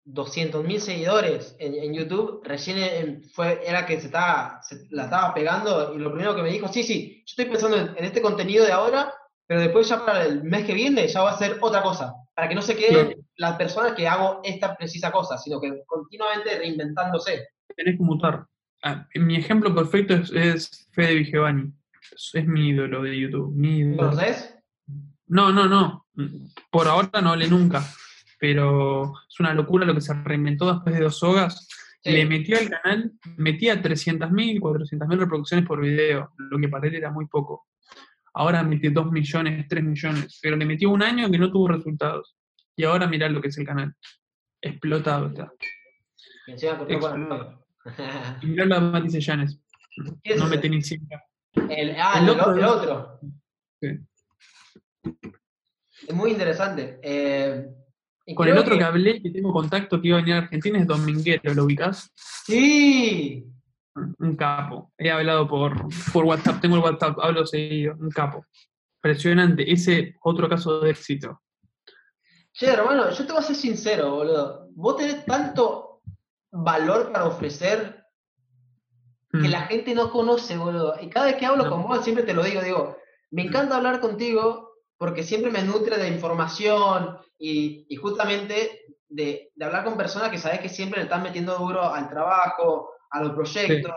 [0.08, 6.12] 200.000 seguidores en, YouTube, recién fue, era que se, estaba, la estaba pegando y lo
[6.12, 9.14] primero que me dijo, sí, sí, yo estoy pensando en, este contenido de ahora,
[9.48, 12.50] pero después ya para el mes que viene ya va a hacer otra cosa, para
[12.50, 17.50] que no se queden las personas que hago esta precisa cosa, sino que continuamente reinventándose.
[17.76, 18.45] Tenés que mutar.
[18.84, 21.72] Ah, mi ejemplo perfecto es, es Fede Vigevani.
[22.34, 23.52] Es, mi ídolo de YouTube.
[23.56, 24.12] Mi ídolo.
[25.28, 26.06] No, no, no.
[26.70, 27.84] Por ahora no le nunca
[28.39, 31.68] pero es una locura lo que se reinventó después de dos sogas.
[32.04, 37.12] le metió al canal, metía 300.000, 400.000 reproducciones por video, lo que para él era
[37.12, 37.68] muy poco.
[38.39, 42.35] Ahora metió 2 millones, 3 millones, pero le metió un año que no tuvo resultados.
[42.75, 43.95] Y ahora mirá lo que es el canal.
[44.61, 45.51] Explotado está.
[46.45, 47.65] Explotado.
[48.43, 49.59] y mirá la Matisse Llanes.
[50.38, 51.23] No mete ni siquiera.
[51.67, 53.19] El, ah, el, otro, el otro.
[53.81, 53.88] Sí.
[56.07, 56.99] Es muy interesante.
[57.01, 57.65] Eh,
[58.35, 58.83] con el otro que...
[58.83, 62.11] hablé, que tengo contacto que iba a venir a Argentina, es Dominguero, ¿lo ubicás?
[62.45, 63.47] Sí.
[64.20, 64.91] Un capo.
[64.98, 65.74] He hablado por,
[66.14, 68.45] por WhatsApp, tengo el WhatsApp, hablo seguido, un capo.
[68.98, 71.41] Impresionante, ese otro caso de éxito.
[72.52, 74.70] Che, hermano, yo te voy a ser sincero, boludo.
[74.74, 76.02] Vos tenés tanto
[76.52, 78.04] valor para ofrecer
[79.32, 79.52] que mm.
[79.52, 80.95] la gente no conoce, boludo.
[81.02, 82.98] Y cada vez que hablo con vos, siempre te lo digo, digo,
[83.32, 89.98] me encanta hablar contigo porque siempre me nutre de información y, justamente de, hablar con
[89.98, 93.93] personas que sabes que siempre le están metiendo duro al trabajo, a los proyectos.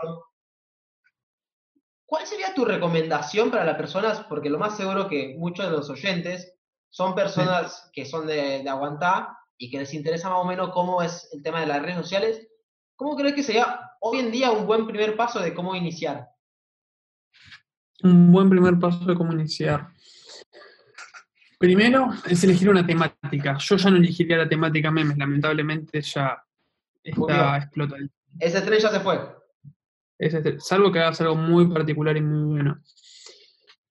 [2.05, 4.19] ¿Cuál sería tu recomendación para las personas?
[4.21, 6.53] Porque lo más seguro que muchos de los oyentes
[6.89, 11.01] son personas que son de, de aguantar y que les interesa más o menos cómo
[11.01, 12.47] es el tema de las redes sociales.
[12.95, 16.27] ¿Cómo crees que sería hoy en día un buen primer paso de cómo iniciar?
[18.03, 19.87] Un buen primer paso de cómo iniciar.
[21.61, 23.55] Primero es elegir una temática.
[23.59, 26.43] Yo ya no elegiría la temática memes, lamentablemente ya
[27.03, 27.99] está explotado.
[28.39, 29.19] Ese tren se fue.
[30.59, 32.81] salvo que hagas algo muy particular y muy bueno.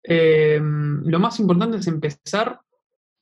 [0.02, 2.60] Em, lo más importante es empezar,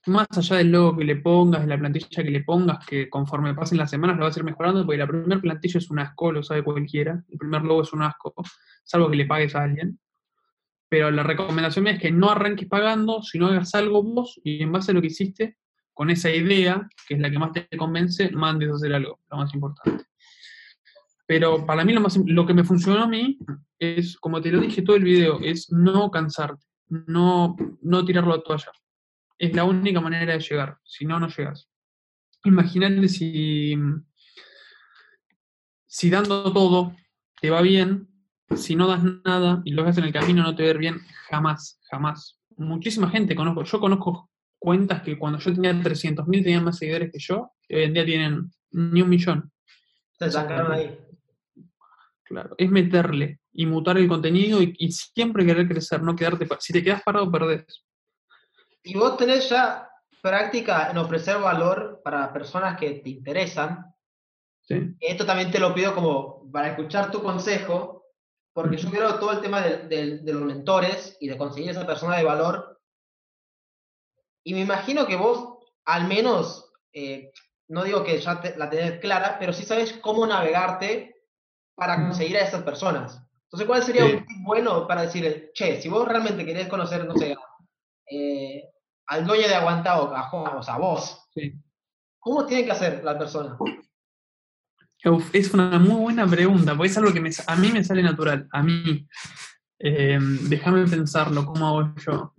[0.06, 3.54] más allá del logo que le pongas, de la plantilla que le pongas, que conforme
[3.54, 6.32] pasen las semanas lo vas a ir mejorando, porque la primera plantilla es un asco,
[6.32, 7.22] lo sabe cualquiera.
[7.28, 8.34] El primer logo es un asco,
[8.84, 9.98] salvo que le pagues a alguien.
[10.88, 14.92] Pero la recomendación es que no arranques pagando, sino hagas algo vos y en base
[14.92, 15.58] a lo que hiciste,
[15.92, 19.36] con esa idea, que es la que más te convence, mandes a hacer algo, lo
[19.36, 20.04] más importante.
[21.28, 23.38] Pero para mí lo, más, lo que me funcionó a mí
[23.78, 28.42] es, como te lo dije todo el video, es no cansarte, no, no tirarlo a
[28.42, 28.72] toalla.
[29.36, 31.68] Es la única manera de llegar, si no, no llegas.
[32.44, 33.76] Imagínate si,
[35.86, 36.96] si dando todo
[37.38, 38.08] te va bien,
[38.56, 40.98] si no das nada y lo haces en el camino no te ver bien,
[41.28, 42.40] jamás, jamás.
[42.56, 43.64] Muchísima gente conozco.
[43.64, 47.82] Yo conozco cuentas que cuando yo tenía 300.000 tenían más seguidores que yo, y hoy
[47.82, 49.52] en día tienen ni un millón.
[50.18, 50.98] Se sacaron ahí.
[52.28, 56.46] Claro, es meterle y mutar el contenido y, siempre querer crecer, no quedarte.
[56.60, 57.84] Si te quedas parado, perdés.
[58.82, 59.88] Y vos tenés ya
[60.20, 63.94] práctica en ofrecer valor para personas que te interesan.
[64.60, 64.94] Sí.
[65.00, 67.98] Esto también te lo pido como para escuchar tu consejo
[68.58, 72.24] porque yo creo todo el tema de, los mentores y de conseguir esa persona de
[72.24, 72.80] valor.
[74.44, 77.30] Y me imagino que vos, al menos, eh,
[77.68, 81.17] no digo que ya la tenés clara, pero sí sabes cómo navegarte
[81.78, 83.22] para conseguir a esas personas.
[83.44, 87.14] Entonces, ¿cuál sería un tip bueno para decir, che, si vos realmente querés conocer, no
[87.14, 87.36] sé,
[88.10, 88.64] eh,
[89.06, 91.30] al dueño de Aguantado, a o sea, a vos,
[92.18, 93.56] ¿cómo tiene que hacer la persona?
[95.32, 98.62] es una muy buena pregunta, porque es algo que a mí me sale natural, a
[98.62, 99.06] mí.
[99.78, 102.34] Eh, déjame pensarlo, ¿cómo hago yo?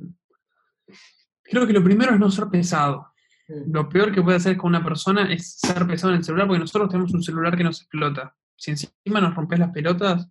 [1.41, 3.13] Creo que lo primero es no ser pesado.
[3.47, 6.59] Lo peor que puede hacer con una persona es ser pesado en el celular, porque
[6.59, 8.35] nosotros tenemos un celular que nos explota.
[8.59, 10.29] Si encima nos rompes las pelotas,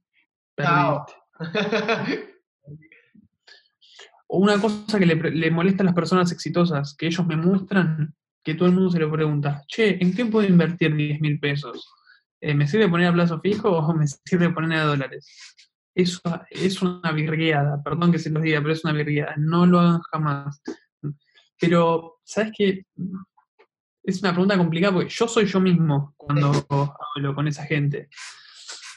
[0.55, 1.14] perdiste.
[4.26, 8.14] o una cosa que le, le, molesta a las personas exitosas, que ellos me muestran,
[8.45, 11.91] que todo el mundo se lo pregunta, che, ¿en qué puedo invertir 10 mil pesos?
[12.41, 15.26] Eh, ¿me sirve poner a plazo fijo o me sirve poner a dólares?
[15.95, 16.20] Eso
[16.51, 19.35] es una virgueada, perdón que se los diga, pero es una virgueada.
[19.39, 20.62] No lo hagan jamás.
[21.59, 22.85] Pero, ¿sabes qué?
[24.09, 28.09] Es una pregunta complicada porque yo soy yo mismo cuando hablo con esa gente.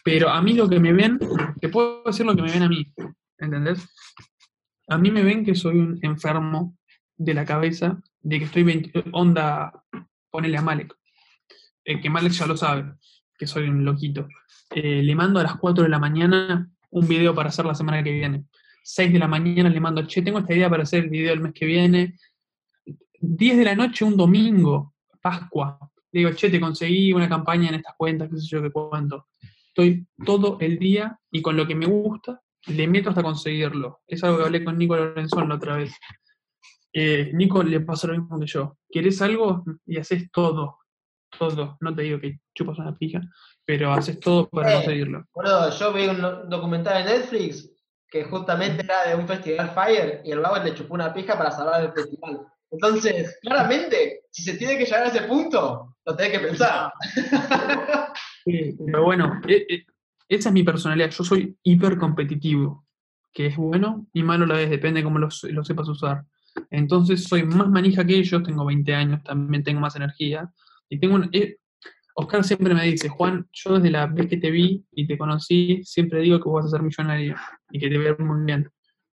[0.05, 1.20] Pero a mí lo que me ven,
[1.59, 2.93] te puedo decir lo que me ven a mí,
[3.38, 3.86] ¿entendés?
[4.88, 6.78] A mí me ven que soy un enfermo
[7.18, 9.84] de la cabeza, de que estoy 20, onda,
[10.30, 10.95] ponele a Malek.
[11.84, 12.93] Eh, que Malek ya lo sabe
[13.38, 14.30] que soy un loquito,
[14.74, 18.01] eh, le mando a las 4 de la mañana un video para hacer la semana
[18.01, 18.45] que viene.
[18.82, 21.41] 6 de la mañana le mando, che, tengo esta idea para hacer el video el
[21.41, 22.16] mes que viene.
[23.20, 25.78] 10 de la noche, un domingo, Pascua.
[26.12, 29.28] Le digo, che, te conseguí una campaña en estas cuentas, qué sé yo, qué cuento.
[29.68, 34.02] Estoy todo el día y con lo que me gusta, le meto hasta conseguirlo.
[34.08, 35.94] Es algo que hablé con Nico Lorenzón la otra vez.
[36.94, 38.78] Eh, Nico le pasa lo mismo que yo.
[38.90, 39.64] ¿Quieres algo?
[39.86, 40.82] Y haces todo
[41.38, 41.78] todo.
[41.80, 43.22] No te digo que chupas una pija,
[43.66, 45.26] pero haces todo para conseguirlo.
[45.34, 47.70] Bueno, yo vi un documental de Netflix
[48.10, 51.52] que justamente era de un festival Fire y el vago le chupó una pija para
[51.52, 52.46] salvar el festival.
[52.72, 56.92] Entonces, claramente, si se tiene que llegar a ese punto, lo tenés que pensar.
[58.46, 59.86] Pero bueno, e- e-
[60.30, 61.10] esa es mi personalidad.
[61.12, 62.86] Yo soy hiper competitivo,
[63.34, 66.24] que es bueno y malo a la vez, depende de cómo lo, lo sepas usar.
[66.70, 70.52] Entonces soy más manija que ellos, tengo 20 años, también tengo más energía.
[70.90, 71.58] Y tengo un, eh,
[72.16, 75.82] Oscar siempre me dice, Juan, yo desde la vez que te vi y te conocí,
[75.84, 77.36] siempre digo que vas a ser millonario
[77.70, 78.70] y que te ver muy bien.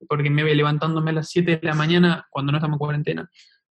[0.08, 3.30] Porque me ve levantándome a las 7 de la mañana cuando no estamos en cuarentena,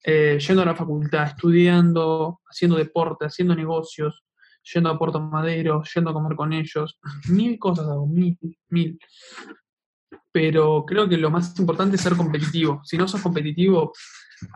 [0.05, 4.23] eh, yendo a la facultad, estudiando, haciendo deporte, haciendo negocios,
[4.73, 6.99] yendo a Puerto Madero, yendo a comer con ellos.
[7.29, 8.99] Mil cosas hago, mil, mil.
[10.31, 12.81] Pero creo que lo más importante es ser competitivo.
[12.85, 13.93] Si no sos competitivo,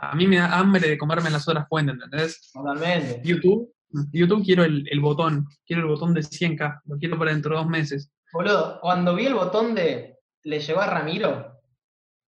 [0.01, 2.51] a mí me da hambre de comerme las horas puentes, ¿entendés?
[2.53, 3.21] Totalmente.
[3.23, 3.73] YouTube,
[4.13, 7.63] YouTube quiero el, el botón, quiero el botón de 100k, lo quiero para dentro de
[7.63, 8.11] dos meses.
[8.33, 11.56] Boludo, cuando vi el botón de le llegó a Ramiro,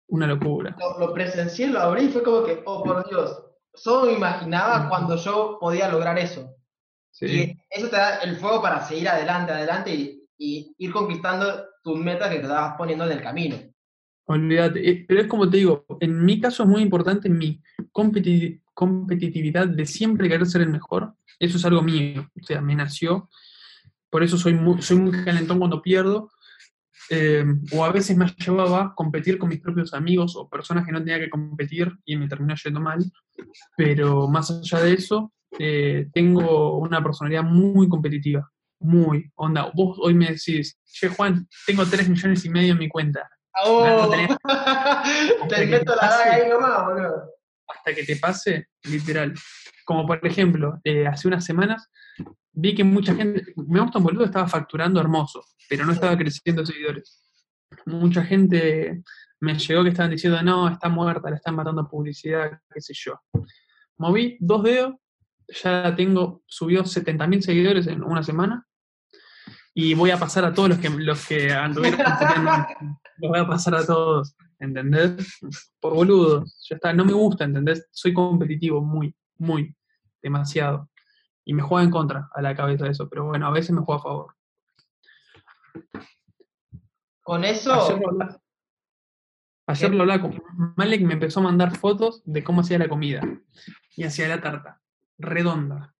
[0.10, 0.76] Una locura.
[0.80, 3.44] lo, lo presencié, lo abrí y fue como que, oh por Dios,
[3.74, 6.54] solo me imaginaba cuando yo podía lograr eso.
[7.12, 7.26] Sí.
[7.26, 11.98] Y eso te da el fuego para seguir adelante, adelante y, y ir conquistando tus
[12.00, 13.58] metas que te vas poniendo en el camino.
[14.28, 14.90] Olvídate.
[14.90, 19.68] Eh, Pero es como te digo, en mi caso es muy importante mi competi- competitividad
[19.68, 21.14] de siempre querer ser el mejor.
[21.40, 22.30] Eso es algo mío.
[22.42, 23.30] O sea, me nació.
[24.10, 26.30] Por eso soy muy, soy muy calentón cuando pierdo.
[27.10, 30.92] Eh, o a veces me llevaba a competir con mis propios amigos o personas que
[30.92, 33.00] no tenía que competir y me terminó yendo mal.
[33.76, 38.50] Pero más allá de eso, eh, tengo una personalidad muy competitiva.
[38.80, 39.32] Muy.
[39.36, 43.28] Onda, vos hoy me decís, che Juan, tengo 3 millones y medio en mi cuenta.
[43.66, 44.12] ¡Oh!
[45.50, 47.34] te meto la daga ahí nomás, boludo.
[47.68, 49.34] hasta que te pase, literal.
[49.84, 51.90] Como por ejemplo, eh, hace unas semanas
[52.60, 56.66] vi que mucha gente, me gusta un boludo, estaba facturando hermoso, pero no estaba creciendo
[56.66, 57.24] seguidores.
[57.86, 59.04] Mucha gente
[59.40, 63.20] me llegó que estaban diciendo, no, está muerta, la están matando publicidad, qué sé yo.
[63.98, 64.96] Moví dos dedos,
[65.50, 68.66] ya tengo, subió 70.000 seguidores en una semana,
[69.76, 72.00] y voy a pasar a todos los que, los que anduvieron
[73.18, 75.38] los voy a pasar a todos, ¿entendés?
[75.80, 77.88] Por boludo, ya está, no me gusta, ¿entendés?
[77.92, 79.76] Soy competitivo, muy, muy,
[80.24, 80.90] demasiado.
[81.50, 84.00] Y me juega en contra a la cabeza eso, pero bueno, a veces me juega
[84.00, 84.36] a favor.
[87.24, 88.42] Con eso, Ayer lo hablaba,
[89.68, 90.42] ayer lo hablaba con
[90.76, 93.22] Malek me empezó a mandar fotos de cómo hacía la comida.
[93.96, 94.82] Y hacía la tarta,
[95.18, 95.96] redonda.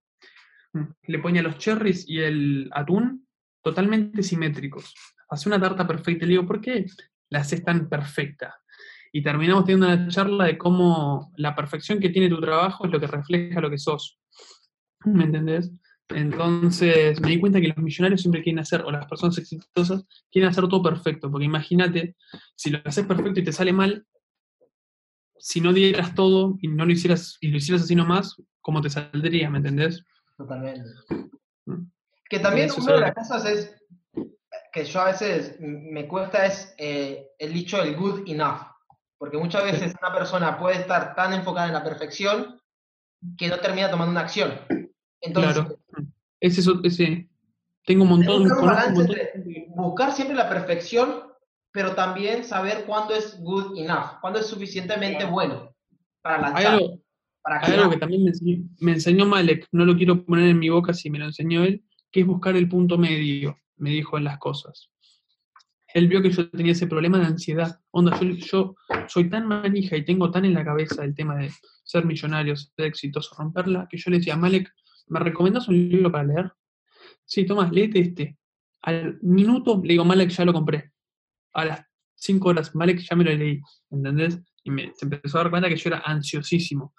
[0.74, 3.26] Mm, Le ponía los cherries y el atún
[3.62, 4.94] totalmente simétricos.
[5.30, 6.26] Hace una tarta perfecta.
[6.26, 6.86] Y le digo, ¿por qué
[7.30, 8.54] la haces tan perfecta?
[9.14, 13.00] Y terminamos teniendo una charla de cómo la perfección que tiene tu trabajo es lo
[13.00, 14.20] que refleja lo que sos.
[15.06, 15.72] ¿Me entendés?
[16.10, 20.50] Entonces me di cuenta que los millonarios siempre quieren hacer, o las personas exitosas, quieren
[20.50, 21.30] hacer todo perfecto.
[21.30, 22.16] Porque imagínate,
[22.56, 24.06] si lo haces perfecto y te sale mal,
[25.38, 28.90] si no dieras todo y no lo hicieras, y lo hicieras así nomás, ¿cómo te
[28.90, 29.50] saldría?
[29.50, 30.04] ¿Me entendés?
[30.38, 30.90] totalmente.
[32.30, 33.76] Que también una de las cosas es
[34.72, 38.62] que yo a veces me cuesta es eh, el dicho el good enough.
[39.18, 42.62] Porque muchas veces una persona puede estar tan enfocada en la perfección
[43.38, 44.60] que no termina tomando una acción.
[45.22, 45.80] Entonces, claro.
[46.40, 47.30] Ese, es ese,
[47.86, 51.24] tengo un montón, buscar un montón entre buscar siempre la perfección,
[51.72, 55.76] pero también saber cuándo es good enough, cuándo es suficientemente bueno
[56.22, 57.00] para Hay lanzar, algo,
[57.42, 60.60] para hay algo que también me enseñó, me enseñó Malek, no lo quiero poner en
[60.60, 64.18] mi boca si me lo enseñó él, que es buscar el punto medio, me dijo
[64.18, 64.90] en las cosas.
[65.94, 67.80] Él vio que yo tenía ese problema de ansiedad.
[67.92, 68.76] Onda, yo, yo
[69.08, 71.52] soy tan manija y tengo tan en la cabeza el tema de
[71.84, 74.70] ser millonario, ser exitoso, romperla, que yo le decía, Malek,
[75.08, 76.52] ¿me recomendás un libro para leer?
[77.26, 78.38] Sí, Tomás, léete este.
[78.82, 80.92] Al minuto le digo, Malek, ya lo compré.
[81.54, 81.86] A las
[82.16, 83.62] cinco horas, Malek, ya me lo leí.
[83.90, 84.40] ¿Entendés?
[84.64, 86.94] Y me, empezó a dar cuenta que yo era ansiosísimo.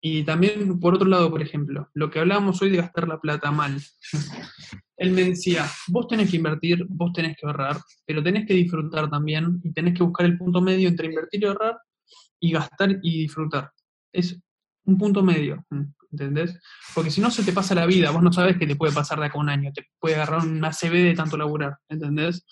[0.00, 3.50] Y también, por otro lado, por ejemplo, lo que hablábamos hoy de gastar la plata
[3.50, 3.80] mal.
[4.96, 7.76] Él me decía, vos tenés que invertir, vos tenés que ahorrar,
[8.06, 11.46] pero tenés que disfrutar también y tenés que buscar el punto medio entre invertir y
[11.46, 11.78] ahorrar
[12.38, 13.70] y gastar y disfrutar.
[14.12, 14.38] Es
[14.84, 15.64] un punto medio,
[16.10, 16.58] ¿entendés?
[16.94, 19.20] Porque si no se te pasa la vida, vos no sabés qué te puede pasar
[19.20, 22.44] de acá a un año, te puede agarrar una ACV de tanto laburar, ¿entendés?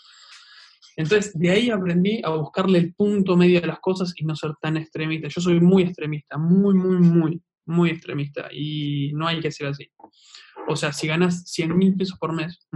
[0.97, 4.55] Entonces, de ahí aprendí a buscarle el punto medio de las cosas y no ser
[4.61, 5.29] tan extremista.
[5.29, 9.89] Yo soy muy extremista, muy, muy, muy, muy extremista y no hay que ser así.
[10.67, 12.67] O sea, si ganas 100 mil pesos por mes,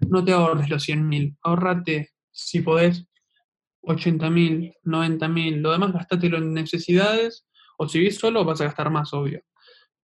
[0.00, 3.06] no te ahorres los 100 mil, ahorrate, si podés,
[3.80, 7.46] 80 mil, 90 mil, lo demás gastátelo en necesidades,
[7.78, 9.40] o si vivís solo vas a gastar más, obvio.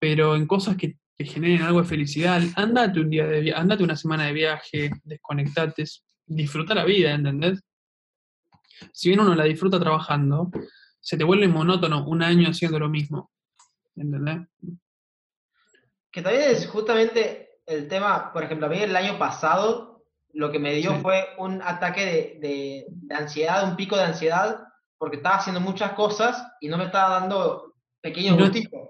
[0.00, 3.84] Pero en cosas que te generen algo de felicidad, andate un día de viaje, andate
[3.84, 5.84] una semana de viaje, desconectate,
[6.26, 7.60] disfruta la vida, ¿entendés?
[8.92, 10.50] Si bien uno la disfruta trabajando,
[11.00, 13.30] se te vuelve monótono un año haciendo lo mismo.
[13.94, 14.48] ¿Entendés?
[16.10, 20.58] Que también es justamente el tema, por ejemplo, a mí el año pasado lo que
[20.58, 21.00] me dio Sí.
[21.02, 24.60] fue un ataque de, de- de ansiedad, un pico de ansiedad,
[24.96, 28.80] porque estaba haciendo muchas cosas y no me estaba dando pequeños No- gustitos.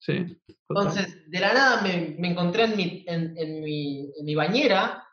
[0.00, 0.36] Sí.
[0.68, 5.04] Entonces, de la nada me, me encontré en mi, en, en mi, en mi bañera,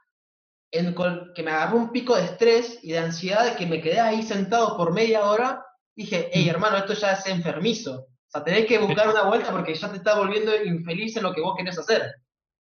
[0.71, 0.95] en
[1.35, 4.23] que me agarró un pico de estrés y de ansiedad, de que me quedé ahí
[4.23, 5.61] sentado por media hora.
[5.95, 6.49] Dije, hey Mm.
[6.49, 8.01] hermano, esto ya es enfermizo.
[8.01, 11.33] O sea, tenés que buscar una vuelta porque ya te está volviendo infeliz en lo
[11.33, 12.03] que vos querés hacer.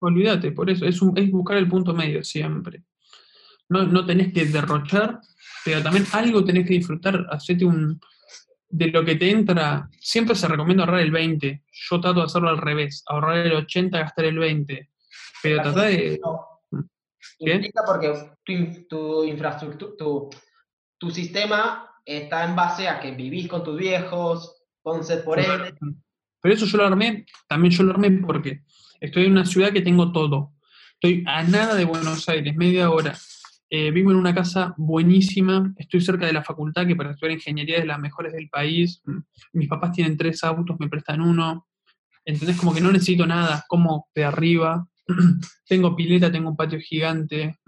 [0.01, 2.85] Olvídate, por eso, es, un- es buscar el punto medio siempre.
[3.69, 5.21] No, no tenés que derrochar,
[5.65, 7.99] pero también algo tenés que disfrutar, hacete un...
[8.77, 11.63] De lo que te entra, siempre se recomienda ahorrar el 20.
[11.71, 14.91] Yo trato de hacerlo al revés, ahorrar el 80, gastar el 20.
[15.43, 16.19] Pero trata de...
[16.21, 16.45] No.
[17.39, 17.55] ¿Qué?
[17.55, 20.29] Implica porque tu, tu infraestructura, tu,
[20.99, 25.75] tu sistema está en base a que vivís con tus viejos, entonces por ende
[26.41, 28.63] Pero eso yo lo armé, también yo lo armé porque
[29.01, 30.53] estoy en una ciudad que tengo todo.
[30.95, 33.15] Estoy a nada de Buenos Aires, media hora.
[33.77, 37.79] Eh, vivo en una casa buenísima, estoy cerca de la facultad, que para estudiar ingeniería
[37.79, 39.03] es de las mejores del país.
[39.53, 41.67] Mis papás tienen tres autos, me prestan uno.
[42.25, 42.57] ¿Entendés?
[42.57, 44.87] Como que no necesito nada, como de arriba.
[45.67, 47.59] tengo pileta, tengo un patio gigante.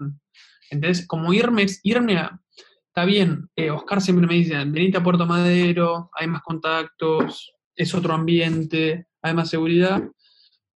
[0.71, 1.05] ¿Entendés?
[1.05, 2.39] Como irme, irme a...
[2.87, 7.93] Está bien, eh, Oscar siempre me dice, venite a Puerto Madero, hay más contactos, es
[7.93, 10.01] otro ambiente, hay más seguridad,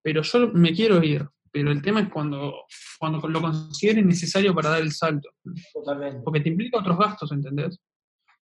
[0.04, 1.26] pero yo me quiero ir.
[1.52, 2.66] Pero el tema es cuando,
[3.00, 5.30] cuando lo consideres necesario para dar el salto,
[5.74, 6.22] totalmente.
[6.24, 7.80] porque te implica otros gastos, ¿entendés?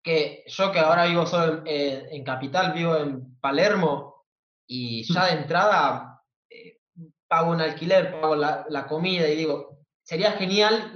[0.03, 4.25] que yo que ahora vivo solo en, eh, en Capital, vivo en Palermo,
[4.67, 6.79] y ya de entrada eh,
[7.27, 10.93] pago un alquiler, pago la, la comida, y digo, sería genial,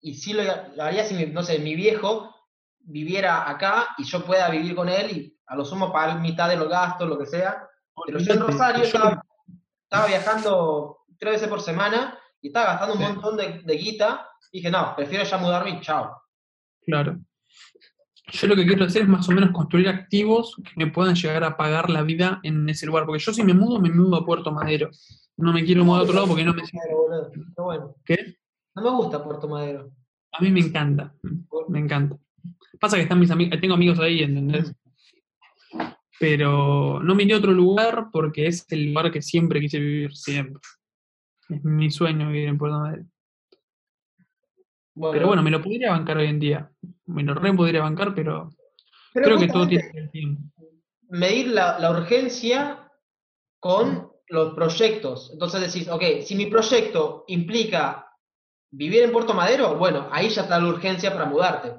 [0.00, 0.42] y, y sí lo,
[0.76, 2.32] lo haría si, mi- no sé, mi viejo
[2.78, 6.56] viviera acá y yo pueda vivir con él y a lo sumo pagar mitad de
[6.56, 7.66] los gastos, lo que sea.
[8.06, 9.24] Pero yo en Rosario yo- estaba,
[9.82, 13.06] estaba viajando tres veces por semana y estaba gastando un Sí.
[13.12, 14.28] montón de, de guita.
[14.52, 16.20] Dije, no, prefiero ya mudarme y chao.
[16.82, 17.18] Claro.
[18.32, 21.44] Yo lo que quiero hacer es más o menos construir activos que me puedan llegar
[21.44, 23.06] a pagar la vida en ese lugar.
[23.06, 24.90] Porque yo si me mudo, me mudo a Puerto Madero.
[25.36, 26.88] No me quiero mudar a otro lado porque no me siento.
[27.08, 27.30] Madero.
[27.54, 27.94] Qué bueno.
[28.04, 28.36] ¿Qué?
[28.74, 29.90] No me gusta Puerto Madero.
[30.32, 31.14] A mí me encanta.
[31.68, 32.16] Me encanta.
[32.80, 34.74] Pasa que están mis amigos, tengo amigos ahí, ¿entendés?
[36.18, 40.14] Pero no me iré a otro lugar porque es el lugar que siempre quise vivir,
[40.14, 40.60] siempre.
[41.48, 43.04] Es mi sueño vivir en Puerto Madero.
[44.94, 46.70] Bueno, Pero bueno, me lo podría bancar hoy en día.
[47.06, 48.50] Me lo re podría bancar, pero
[49.12, 50.42] pero creo que todo tiene el tiempo.
[51.08, 52.90] Medir la, la urgencia
[53.60, 55.30] con los proyectos.
[55.32, 58.06] Entonces decís, ok, si mi proyecto implica
[58.70, 61.74] vivir en Puerto Madero, bueno, ahí ya está la urgencia para mudarte.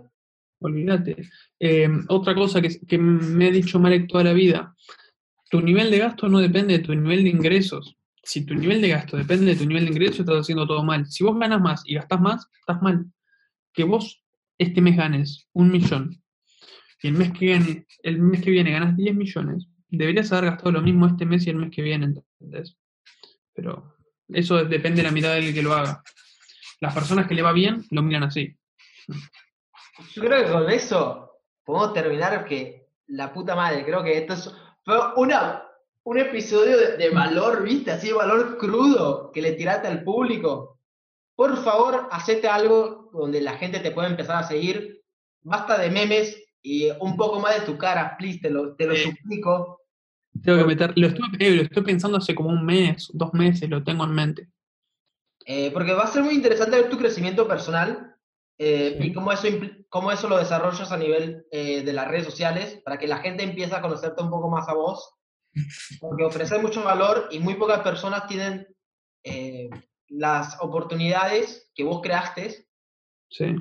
[0.59, 1.29] Olvídate.
[1.59, 4.75] Eh, otra cosa que, que me ha dicho Marek toda la vida,
[5.49, 7.96] tu nivel de gasto no depende de tu nivel de ingresos.
[8.27, 11.05] Si tu nivel de gasto depende de tu nivel de ingresos, estás haciendo todo mal.
[11.07, 13.05] Si vos ganas más y gastás más, estás mal.
[13.73, 14.21] Que vos
[14.57, 16.21] este mes ganes un millón
[17.01, 20.73] y el mes que gane, el mes que viene ganas 10 millones, deberías haber gastado
[20.73, 22.13] lo mismo este mes y el mes que viene.
[23.53, 23.95] Pero
[24.27, 26.03] eso depende de la mirada del que lo haga.
[26.81, 28.57] Las personas que le va bien lo miran así.
[29.07, 31.31] Yo creo que con eso
[31.63, 34.53] podemos terminar que la puta madre, creo que esto es,
[35.15, 35.63] una,
[36.07, 37.91] un episodio de, de valor, ¿viste?
[37.91, 40.79] Así de valor crudo que le tiraste al público.
[41.35, 45.01] Por favor, hacete algo donde la gente te pueda empezar a seguir.
[45.41, 48.95] Basta de memes y un poco más de tu cara, please, te lo, te lo
[48.95, 49.03] Sí.
[49.11, 49.81] suplico.
[50.41, 53.83] Tengo que meter, lo eh, lo estoy pensando hace como un mes, dos meses, lo
[53.83, 54.47] tengo en mente.
[55.45, 58.15] Eh, porque va a ser muy interesante ver tu crecimiento personal
[58.59, 59.07] eh, Sí.
[59.07, 59.47] y cómo eso,
[59.89, 63.43] cómo eso lo desarrollas a nivel eh, de las redes sociales para que la gente
[63.43, 65.13] empiece a conocerte un poco más a vos.
[65.99, 68.67] Porque ofreces mucho valor y muy pocas personas tienen
[69.23, 69.69] eh,
[70.09, 72.65] las oportunidades que vos creaste
[73.29, 73.55] Sí.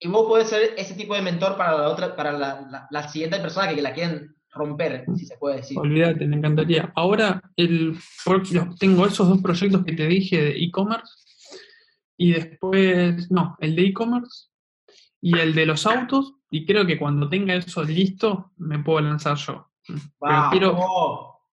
[0.00, 3.08] y vos podés ser ese tipo de mentor para la otra, para la, la- la
[3.08, 5.78] siguiente persona que, que la quieren romper, si se puede decir.
[5.78, 6.90] Olvídate, me encantaría.
[6.96, 7.96] Ahora el,
[8.80, 11.12] tengo esos dos proyectos que te dije de e-commerce
[12.16, 14.48] y después, no, el de e-commerce
[15.20, 19.36] y el de los autos y creo que cuando tenga eso listo me puedo lanzar
[19.36, 19.70] yo.
[20.20, 20.76] Pero quiero,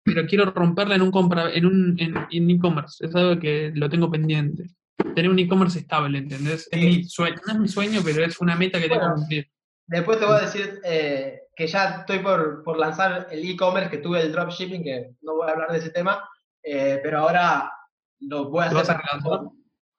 [0.03, 3.05] pero quiero romperla en un compra, en un en, e-commerce.
[3.05, 4.69] Es algo que lo tengo pendiente.
[5.15, 6.67] Tener un e-commerce estable, ¿entendés?
[6.71, 6.85] Es Sí.
[6.85, 9.15] mi sueño, no es mi sueño, pero es una meta que tengo Bueno.
[9.15, 9.51] que cumplir.
[9.87, 13.97] Después te voy a decir eh, que ya estoy por, por lanzar el e-commerce, que
[13.99, 16.27] tuve el dropshipping, que no voy a hablar de ese tema,
[16.63, 17.71] eh, pero ahora
[18.19, 19.41] lo voy a ¿Lo hacer vas a para?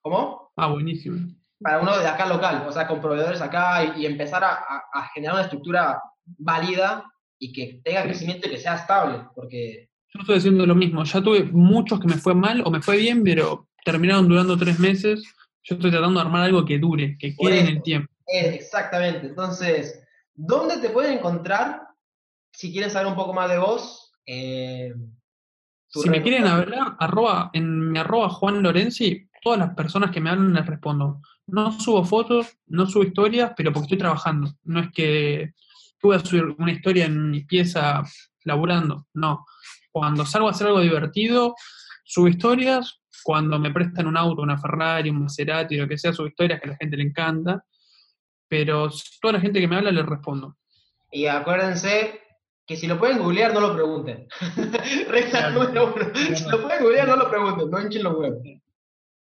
[0.02, 0.52] ¿Cómo?
[0.56, 1.16] Ah, buenísimo.
[1.60, 4.84] Para uno de acá local, o sea, con proveedores acá y, y empezar a, a-
[4.92, 6.00] a generar una estructura
[6.38, 7.04] válida
[7.38, 11.04] y que tenga crecimiento y que sea estable, porque Yo estoy haciendo lo mismo.
[11.04, 14.78] Ya tuve muchos que me fue mal o me fue bien, pero terminaron durando tres
[14.78, 15.22] meses.
[15.62, 18.12] Yo estoy tratando de armar algo que dure, que quede en el tiempo.
[18.26, 19.26] exactamente.
[19.26, 20.02] Entonces,
[20.34, 21.82] ¿dónde te pueden encontrar
[22.52, 24.12] si quieren saber un poco más de vos?
[24.26, 24.94] Eh,
[25.88, 30.30] si me quieren hablar, arroba, en mi arroba Juan Lorenzi, todas las personas que me
[30.30, 31.22] hablan les respondo.
[31.46, 34.52] No subo fotos, no subo historias, pero porque estoy trabajando.
[34.64, 35.54] No es que
[36.02, 38.02] voy a subir una historia en mi pieza
[38.44, 39.44] laburando, no.
[39.90, 41.54] Cuando salgo a hacer algo divertido,
[42.04, 43.00] subo historias.
[43.24, 46.68] Cuando me prestan un auto, una Ferrari, un Maserati, lo que sea, subo historias que
[46.68, 47.64] a la gente le encanta.
[48.48, 48.88] Pero
[49.20, 50.56] toda la gente que me habla le respondo.
[51.10, 52.20] Y acuérdense
[52.66, 54.28] que si lo pueden googlear, no lo pregunten.
[55.08, 56.04] Regla número uno.
[56.14, 58.42] Si lo pueden googlear, no lo pregunten, no hinchen los huevos.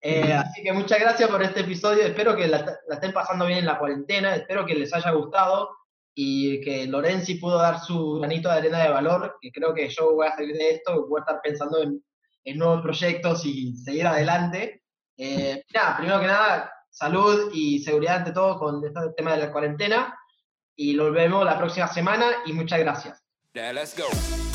[0.01, 2.03] Eh, así que muchas gracias por este episodio.
[2.03, 4.35] Espero que la, estén pasando bien en la cuarentena.
[4.35, 5.76] Espero que les haya gustado
[6.19, 9.37] y que Lorenzi pudo dar su granito de arena de valor.
[9.39, 12.01] Que creo que yo voy a salir de esto, voy a estar pensando en,
[12.57, 14.81] nuevos proyectos y seguir adelante.
[15.15, 19.51] Eh, nada, primero que nada, salud y seguridad ante todo con este tema de la
[19.51, 20.17] cuarentena.
[20.75, 23.23] Y lo vemos la próxima semana y muchas gracias.
[23.53, 23.73] go.
[23.73, 24.46] let's go.